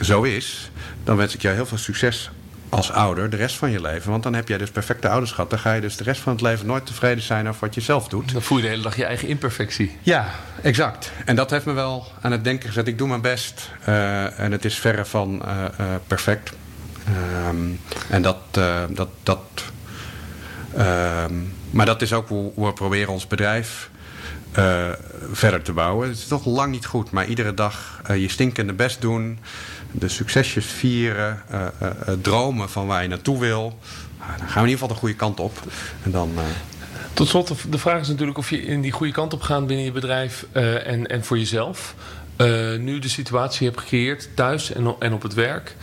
zo 0.01 0.23
is... 0.23 0.71
dan 1.03 1.17
wens 1.17 1.33
ik 1.33 1.41
jou 1.41 1.55
heel 1.55 1.65
veel 1.65 1.77
succes 1.77 2.29
als 2.69 2.91
ouder 2.91 3.29
de 3.29 3.35
rest 3.35 3.55
van 3.55 3.71
je 3.71 3.81
leven. 3.81 4.11
Want 4.11 4.23
dan 4.23 4.33
heb 4.33 4.47
jij 4.47 4.57
dus 4.57 4.69
perfecte 4.69 5.09
ouders 5.09 5.31
gehad. 5.31 5.49
Dan 5.49 5.59
ga 5.59 5.73
je 5.73 5.81
dus 5.81 5.97
de 5.97 6.03
rest 6.03 6.21
van 6.21 6.33
het 6.33 6.41
leven 6.41 6.65
nooit 6.65 6.85
tevreden 6.85 7.23
zijn 7.23 7.47
over 7.47 7.59
wat 7.61 7.75
je 7.75 7.81
zelf 7.81 8.07
doet. 8.07 8.33
Dan 8.33 8.41
voel 8.41 8.57
je 8.57 8.63
de 8.63 8.69
hele 8.69 8.81
dag 8.81 8.95
je 8.95 9.05
eigen 9.05 9.27
imperfectie. 9.27 9.97
Ja, 10.01 10.25
exact. 10.61 11.11
En 11.25 11.35
dat 11.35 11.49
heeft 11.49 11.65
me 11.65 11.73
wel 11.73 12.07
aan 12.21 12.31
het 12.31 12.43
denken 12.43 12.67
gezet. 12.67 12.87
Ik 12.87 12.97
doe 12.97 13.07
mijn 13.07 13.21
best. 13.21 13.69
Uh, 13.89 14.39
en 14.39 14.51
het 14.51 14.65
is 14.65 14.75
verre 14.75 15.05
van 15.05 15.41
uh, 15.45 15.65
perfect. 16.07 16.53
Um, 17.47 17.79
en 18.09 18.21
dat... 18.21 18.37
dat, 18.89 19.09
dat 19.23 19.41
um, 20.77 21.53
maar 21.69 21.85
dat 21.85 22.01
is 22.01 22.13
ook 22.13 22.27
hoe, 22.27 22.51
we 22.55 22.73
proberen 22.73 23.13
ons 23.13 23.27
bedrijf 23.27 23.89
uh, 24.57 24.89
verder 25.31 25.61
te 25.61 25.73
bouwen. 25.73 26.07
Het 26.07 26.17
is 26.17 26.27
nog 26.27 26.45
lang 26.45 26.71
niet 26.71 26.85
goed, 26.85 27.11
maar 27.11 27.25
iedere 27.25 27.53
dag 27.53 28.01
uh, 28.09 28.17
je 28.21 28.29
stinkende 28.29 28.73
best 28.73 29.01
doen. 29.01 29.39
De 29.91 30.07
succesjes 30.07 30.65
vieren. 30.65 31.41
Uh, 31.51 31.67
dromen 32.21 32.69
van 32.69 32.87
waar 32.87 33.01
je 33.01 33.07
naartoe 33.07 33.39
wil. 33.39 33.79
Nou, 34.19 34.31
dan 34.37 34.47
gaan 34.47 34.63
we 34.63 34.69
in 34.69 34.69
ieder 34.69 34.71
geval 34.71 34.87
de 34.87 34.93
goede 34.93 35.15
kant 35.15 35.39
op. 35.39 35.57
En 36.03 36.11
dan... 36.11 36.31
Tot 37.13 37.27
slot, 37.27 37.55
de 37.69 37.77
vraag 37.77 38.01
is 38.01 38.07
natuurlijk 38.07 38.37
of 38.37 38.49
je 38.49 38.61
in 38.61 38.81
die 38.81 38.91
goede 38.91 39.13
kant 39.13 39.33
op 39.33 39.41
gaat 39.41 39.67
binnen 39.67 39.85
je 39.85 39.91
bedrijf 39.91 40.45
en, 40.51 41.07
en 41.07 41.23
voor 41.23 41.37
jezelf. 41.37 41.95
nu 42.79 42.99
de 42.99 43.09
situatie 43.09 43.67
hebt 43.67 43.79
gecreëerd 43.79 44.29
thuis 44.33 44.73
en, 44.73 44.95
en 44.99 45.13
op 45.13 45.21
het 45.21 45.33
werk. 45.33 45.75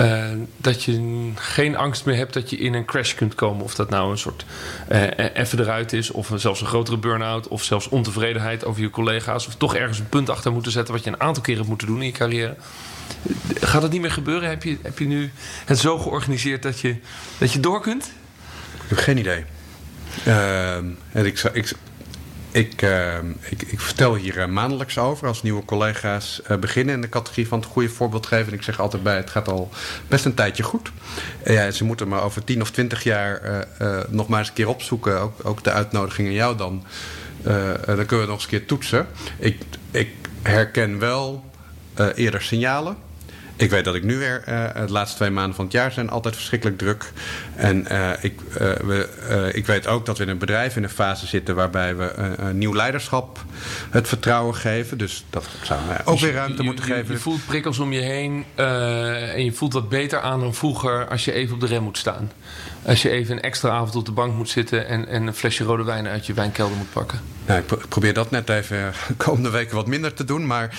Uh, 0.00 0.24
dat 0.56 0.84
je 0.84 1.30
geen 1.34 1.76
angst 1.76 2.04
meer 2.04 2.16
hebt 2.16 2.34
dat 2.34 2.50
je 2.50 2.56
in 2.56 2.74
een 2.74 2.84
crash 2.84 3.14
kunt 3.14 3.34
komen. 3.34 3.64
Of 3.64 3.74
dat 3.74 3.90
nou 3.90 4.10
een 4.10 4.18
soort 4.18 4.44
uh, 4.92 5.02
even 5.34 5.60
eruit 5.60 5.92
is, 5.92 6.10
of 6.10 6.32
zelfs 6.34 6.60
een 6.60 6.66
grotere 6.66 6.96
burn-out, 6.96 7.48
of 7.48 7.62
zelfs 7.62 7.88
ontevredenheid 7.88 8.64
over 8.64 8.82
je 8.82 8.90
collega's. 8.90 9.46
Of 9.46 9.54
toch 9.54 9.74
ergens 9.74 9.98
een 9.98 10.08
punt 10.08 10.30
achter 10.30 10.52
moeten 10.52 10.72
zetten 10.72 10.94
wat 10.94 11.04
je 11.04 11.10
een 11.10 11.20
aantal 11.20 11.42
keren 11.42 11.58
hebt 11.58 11.68
moeten 11.68 11.86
doen 11.86 12.00
in 12.00 12.06
je 12.06 12.12
carrière. 12.12 12.56
Gaat 13.60 13.82
dat 13.82 13.90
niet 13.90 14.00
meer 14.00 14.10
gebeuren? 14.10 14.48
Heb 14.48 14.62
je, 14.62 14.78
heb 14.82 14.98
je 14.98 15.06
nu 15.06 15.30
het 15.64 15.78
zo 15.78 15.98
georganiseerd 15.98 16.62
dat 16.62 16.80
je, 16.80 16.96
dat 17.38 17.52
je 17.52 17.60
door 17.60 17.80
kunt? 17.80 18.12
Ik 18.82 18.88
heb 18.88 18.98
geen 18.98 19.18
idee. 19.18 19.44
Uh, 20.26 20.74
en 20.74 20.96
ik, 21.12 21.42
ik, 21.52 21.72
ik, 22.52 22.82
uh, 22.82 23.16
ik, 23.48 23.62
ik, 23.62 23.80
vertel 23.80 24.14
hier 24.14 24.36
uh, 24.36 24.46
maandelijks 24.46 24.98
over 24.98 25.26
als 25.26 25.42
nieuwe 25.42 25.64
collega's 25.64 26.40
uh, 26.50 26.56
beginnen 26.56 26.94
in 26.94 27.00
de 27.00 27.08
categorie 27.08 27.48
van 27.48 27.58
het 27.58 27.68
goede 27.68 27.88
voorbeeld 27.88 28.26
geven. 28.26 28.46
En 28.46 28.58
ik 28.58 28.62
zeg 28.62 28.80
altijd 28.80 29.02
bij, 29.02 29.16
het 29.16 29.30
gaat 29.30 29.48
al 29.48 29.70
best 30.08 30.24
een 30.24 30.34
tijdje 30.34 30.62
goed. 30.62 30.92
ja, 31.44 31.70
ze 31.70 31.84
moeten 31.84 32.08
maar 32.08 32.22
over 32.22 32.44
tien 32.44 32.60
of 32.60 32.70
twintig 32.70 33.02
jaar 33.02 33.66
nog 34.08 34.28
maar 34.28 34.38
eens 34.38 34.48
een 34.48 34.54
keer 34.54 34.68
opzoeken. 34.68 35.20
Ook, 35.20 35.40
ook 35.42 35.64
de 35.64 35.72
uitnodiging 35.72 36.28
aan 36.28 36.34
jou 36.34 36.56
dan. 36.56 36.84
dan 37.86 38.06
kunnen 38.06 38.20
we 38.20 38.26
nog 38.26 38.34
eens 38.34 38.42
een 38.42 38.48
keer 38.48 38.66
toetsen. 38.66 39.06
Ik, 39.38 39.62
ik 39.90 40.10
herken 40.42 40.98
wel 40.98 41.44
eerder 42.14 42.42
signalen. 42.42 42.96
Ik 43.60 43.70
weet 43.70 43.84
dat 43.84 43.94
ik 43.94 44.04
nu 44.04 44.18
weer, 44.18 44.42
uh, 44.48 44.64
de 44.86 44.92
laatste 44.92 45.16
twee 45.16 45.30
maanden 45.30 45.54
van 45.54 45.64
het 45.64 45.74
jaar 45.74 45.92
zijn 45.92 46.10
altijd 46.10 46.34
verschrikkelijk 46.34 46.78
druk. 46.78 47.12
En 47.54 47.86
uh, 47.90 48.10
ik, 48.20 48.40
uh, 48.40 48.56
we, 48.58 49.50
ik 49.52 49.66
weet 49.66 49.86
ook 49.86 50.06
dat 50.06 50.18
we 50.18 50.24
in 50.24 50.30
een 50.30 50.38
bedrijf 50.38 50.76
in 50.76 50.82
een 50.82 50.88
fase 50.88 51.26
zitten 51.26 51.54
waarbij 51.54 51.96
we 51.96 52.12
een 52.36 52.58
nieuw 52.58 52.74
leiderschap 52.74 53.44
het 53.90 54.08
vertrouwen 54.08 54.54
geven. 54.54 54.98
Dus 54.98 55.24
dat 55.30 55.48
zou 55.62 55.80
mij 55.86 55.98
ook 56.04 56.12
dus 56.12 56.20
weer 56.20 56.32
ruimte 56.32 56.62
moeten 56.62 56.84
geven. 56.84 57.14
Je 57.14 57.20
voelt 57.20 57.46
prikkels 57.46 57.78
om 57.78 57.92
je 57.92 58.00
heen 58.00 58.44
en 58.54 59.44
je 59.44 59.52
voelt 59.52 59.72
wat 59.72 59.88
beter 59.88 60.20
aan 60.20 60.40
dan 60.40 60.54
vroeger 60.54 61.08
als 61.08 61.24
je 61.24 61.32
even 61.32 61.54
op 61.54 61.60
de 61.60 61.66
rem 61.66 61.82
moet 61.82 61.98
staan. 61.98 62.32
Als 62.82 63.02
je 63.02 63.10
even 63.10 63.36
een 63.36 63.42
extra 63.42 63.70
avond 63.70 63.96
op 63.96 64.06
de 64.06 64.12
bank 64.12 64.34
moet 64.34 64.48
zitten 64.48 64.86
en, 64.86 65.08
en 65.08 65.26
een 65.26 65.34
flesje 65.34 65.64
rode 65.64 65.84
wijn 65.84 66.06
uit 66.06 66.26
je 66.26 66.34
wijnkelder 66.34 66.76
moet 66.76 66.92
pakken. 66.92 67.20
Nou, 67.46 67.60
ik 67.60 67.88
probeer 67.88 68.14
dat 68.14 68.30
net 68.30 68.48
even 68.48 68.92
de 69.08 69.14
komende 69.24 69.50
weken 69.50 69.76
wat 69.76 69.86
minder 69.86 70.14
te 70.14 70.24
doen, 70.24 70.46
maar 70.46 70.78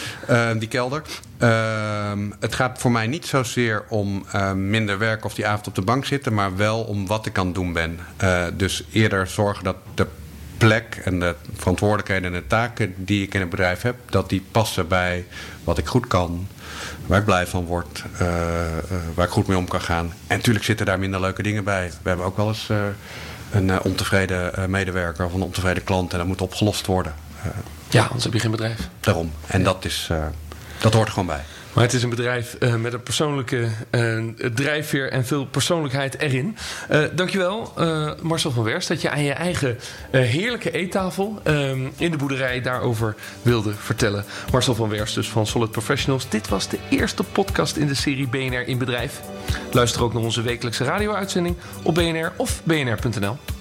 die 0.57 0.67
kelder. 0.67 1.01
Ehm, 1.41 2.29
het 2.39 2.55
gaat 2.71 2.81
voor 2.81 2.91
mij 2.91 3.07
niet 3.07 3.25
zozeer 3.25 3.83
om 3.87 4.25
uh, 4.35 4.51
minder 4.51 4.97
werk 4.97 5.25
of 5.25 5.33
die 5.33 5.47
avond 5.47 5.67
op 5.67 5.75
de 5.75 5.81
bank 5.81 6.05
zitten, 6.05 6.33
maar 6.33 6.55
wel 6.55 6.83
om 6.83 7.07
wat 7.07 7.25
ik 7.25 7.37
aan 7.37 7.45
het 7.45 7.55
doen 7.55 7.73
ben. 7.73 7.99
Uh, 8.23 8.43
dus 8.53 8.83
eerder 8.91 9.27
zorgen 9.27 9.63
dat 9.63 9.75
de 9.95 10.07
plek 10.57 11.01
en 11.03 11.19
de 11.19 11.35
verantwoordelijkheden 11.55 12.33
en 12.33 12.39
de 12.39 12.47
taken 12.47 12.93
die 12.97 13.23
ik 13.23 13.33
in 13.33 13.39
het 13.39 13.49
bedrijf 13.49 13.81
heb, 13.81 13.95
dat 14.09 14.29
die 14.29 14.45
passen 14.51 14.87
bij 14.87 15.25
wat 15.63 15.77
ik 15.77 15.85
goed 15.85 16.07
kan, 16.07 16.47
waar 17.05 17.19
ik 17.19 17.25
blij 17.25 17.47
van 17.47 17.65
word, 17.65 18.03
uh, 18.13 18.19
waar 19.13 19.25
ik 19.25 19.31
goed 19.31 19.47
mee 19.47 19.57
om 19.57 19.67
kan 19.67 19.81
gaan. 19.81 20.13
En 20.27 20.37
natuurlijk 20.37 20.65
zitten 20.65 20.85
daar 20.85 20.99
minder 20.99 21.19
leuke 21.19 21.43
dingen 21.43 21.63
bij. 21.63 21.91
We 22.01 22.07
hebben 22.09 22.25
ook 22.25 22.37
wel 22.37 22.47
eens 22.47 22.69
een 23.51 23.81
ontevreden 23.81 24.69
medewerker 24.71 25.25
of 25.25 25.33
een 25.33 25.41
ontevreden 25.41 25.83
klant 25.83 26.11
en 26.11 26.17
dat 26.17 26.27
moet 26.27 26.41
opgelost 26.41 26.85
worden. 26.85 27.13
ja, 27.89 28.03
anders 28.03 28.23
heb 28.23 28.33
je 28.33 28.39
geen 28.39 28.51
bedrijf. 28.51 28.89
Daarom. 28.99 29.31
En 29.47 29.63
dat 29.63 29.85
is 29.85 30.09
Dat 30.79 30.93
hoort 30.93 31.07
er 31.07 31.13
gewoon 31.13 31.27
bij. 31.27 31.43
Maar 31.73 31.83
het 31.83 31.93
is 31.93 32.03
een 32.03 32.09
bedrijf 32.09 32.55
uh, 32.59 32.75
met 32.75 32.93
een 32.93 33.03
persoonlijke 33.03 33.67
uh, 33.91 34.23
drijfveer 34.53 35.11
en 35.11 35.25
veel 35.25 35.45
persoonlijkheid 35.45 36.19
erin. 36.19 36.57
Uh, 36.91 37.03
dankjewel, 37.13 37.73
Marcel 38.21 38.51
van 38.51 38.63
Werst, 38.63 38.87
dat 38.87 39.01
je 39.01 39.09
aan 39.09 39.23
je 39.23 39.31
eigen 39.31 39.77
heerlijke 40.11 40.71
eettafel 40.71 41.41
in 41.97 42.11
de 42.11 42.17
boerderij 42.17 42.61
daarover 42.61 43.15
wilde 43.41 43.73
vertellen. 43.73 44.25
Marcel 44.51 44.75
van 44.75 44.89
Werst, 44.89 45.15
dus 45.15 45.29
van 45.29 45.47
Solid 45.47 45.71
Professionals. 45.71 46.29
Dit 46.29 46.47
was 46.47 46.67
de 46.67 46.77
eerste 46.89 47.23
podcast 47.23 47.75
in 47.75 47.87
de 47.87 47.95
serie 47.95 48.27
BNR 48.27 48.67
in 48.67 48.77
Bedrijf. 48.77 49.21
Luister 49.71 50.03
ook 50.03 50.13
naar 50.13 50.23
onze 50.23 50.41
wekelijkse 50.41 50.83
radio-uitzending 50.83 51.55
op 51.83 51.95
BNR 51.95 52.31
of 52.35 52.61
bnr.nl. 52.63 53.60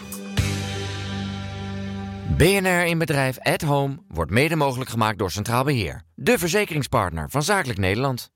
BNR 2.41 2.87
in 2.87 2.99
Bedrijf 2.99 3.39
at 3.39 3.63
Home 3.63 3.99
wordt 4.09 4.31
mede 4.31 4.57
mogelijk 4.57 4.91
gemaakt 4.91 5.19
door 5.19 5.31
Centraal 5.31 5.65
Beheer. 5.65 6.03
De 6.15 6.39
verzekeringspartner 6.39 7.31
van 7.31 7.43
Zakelijk 7.43 7.79
Nederland. 7.79 8.31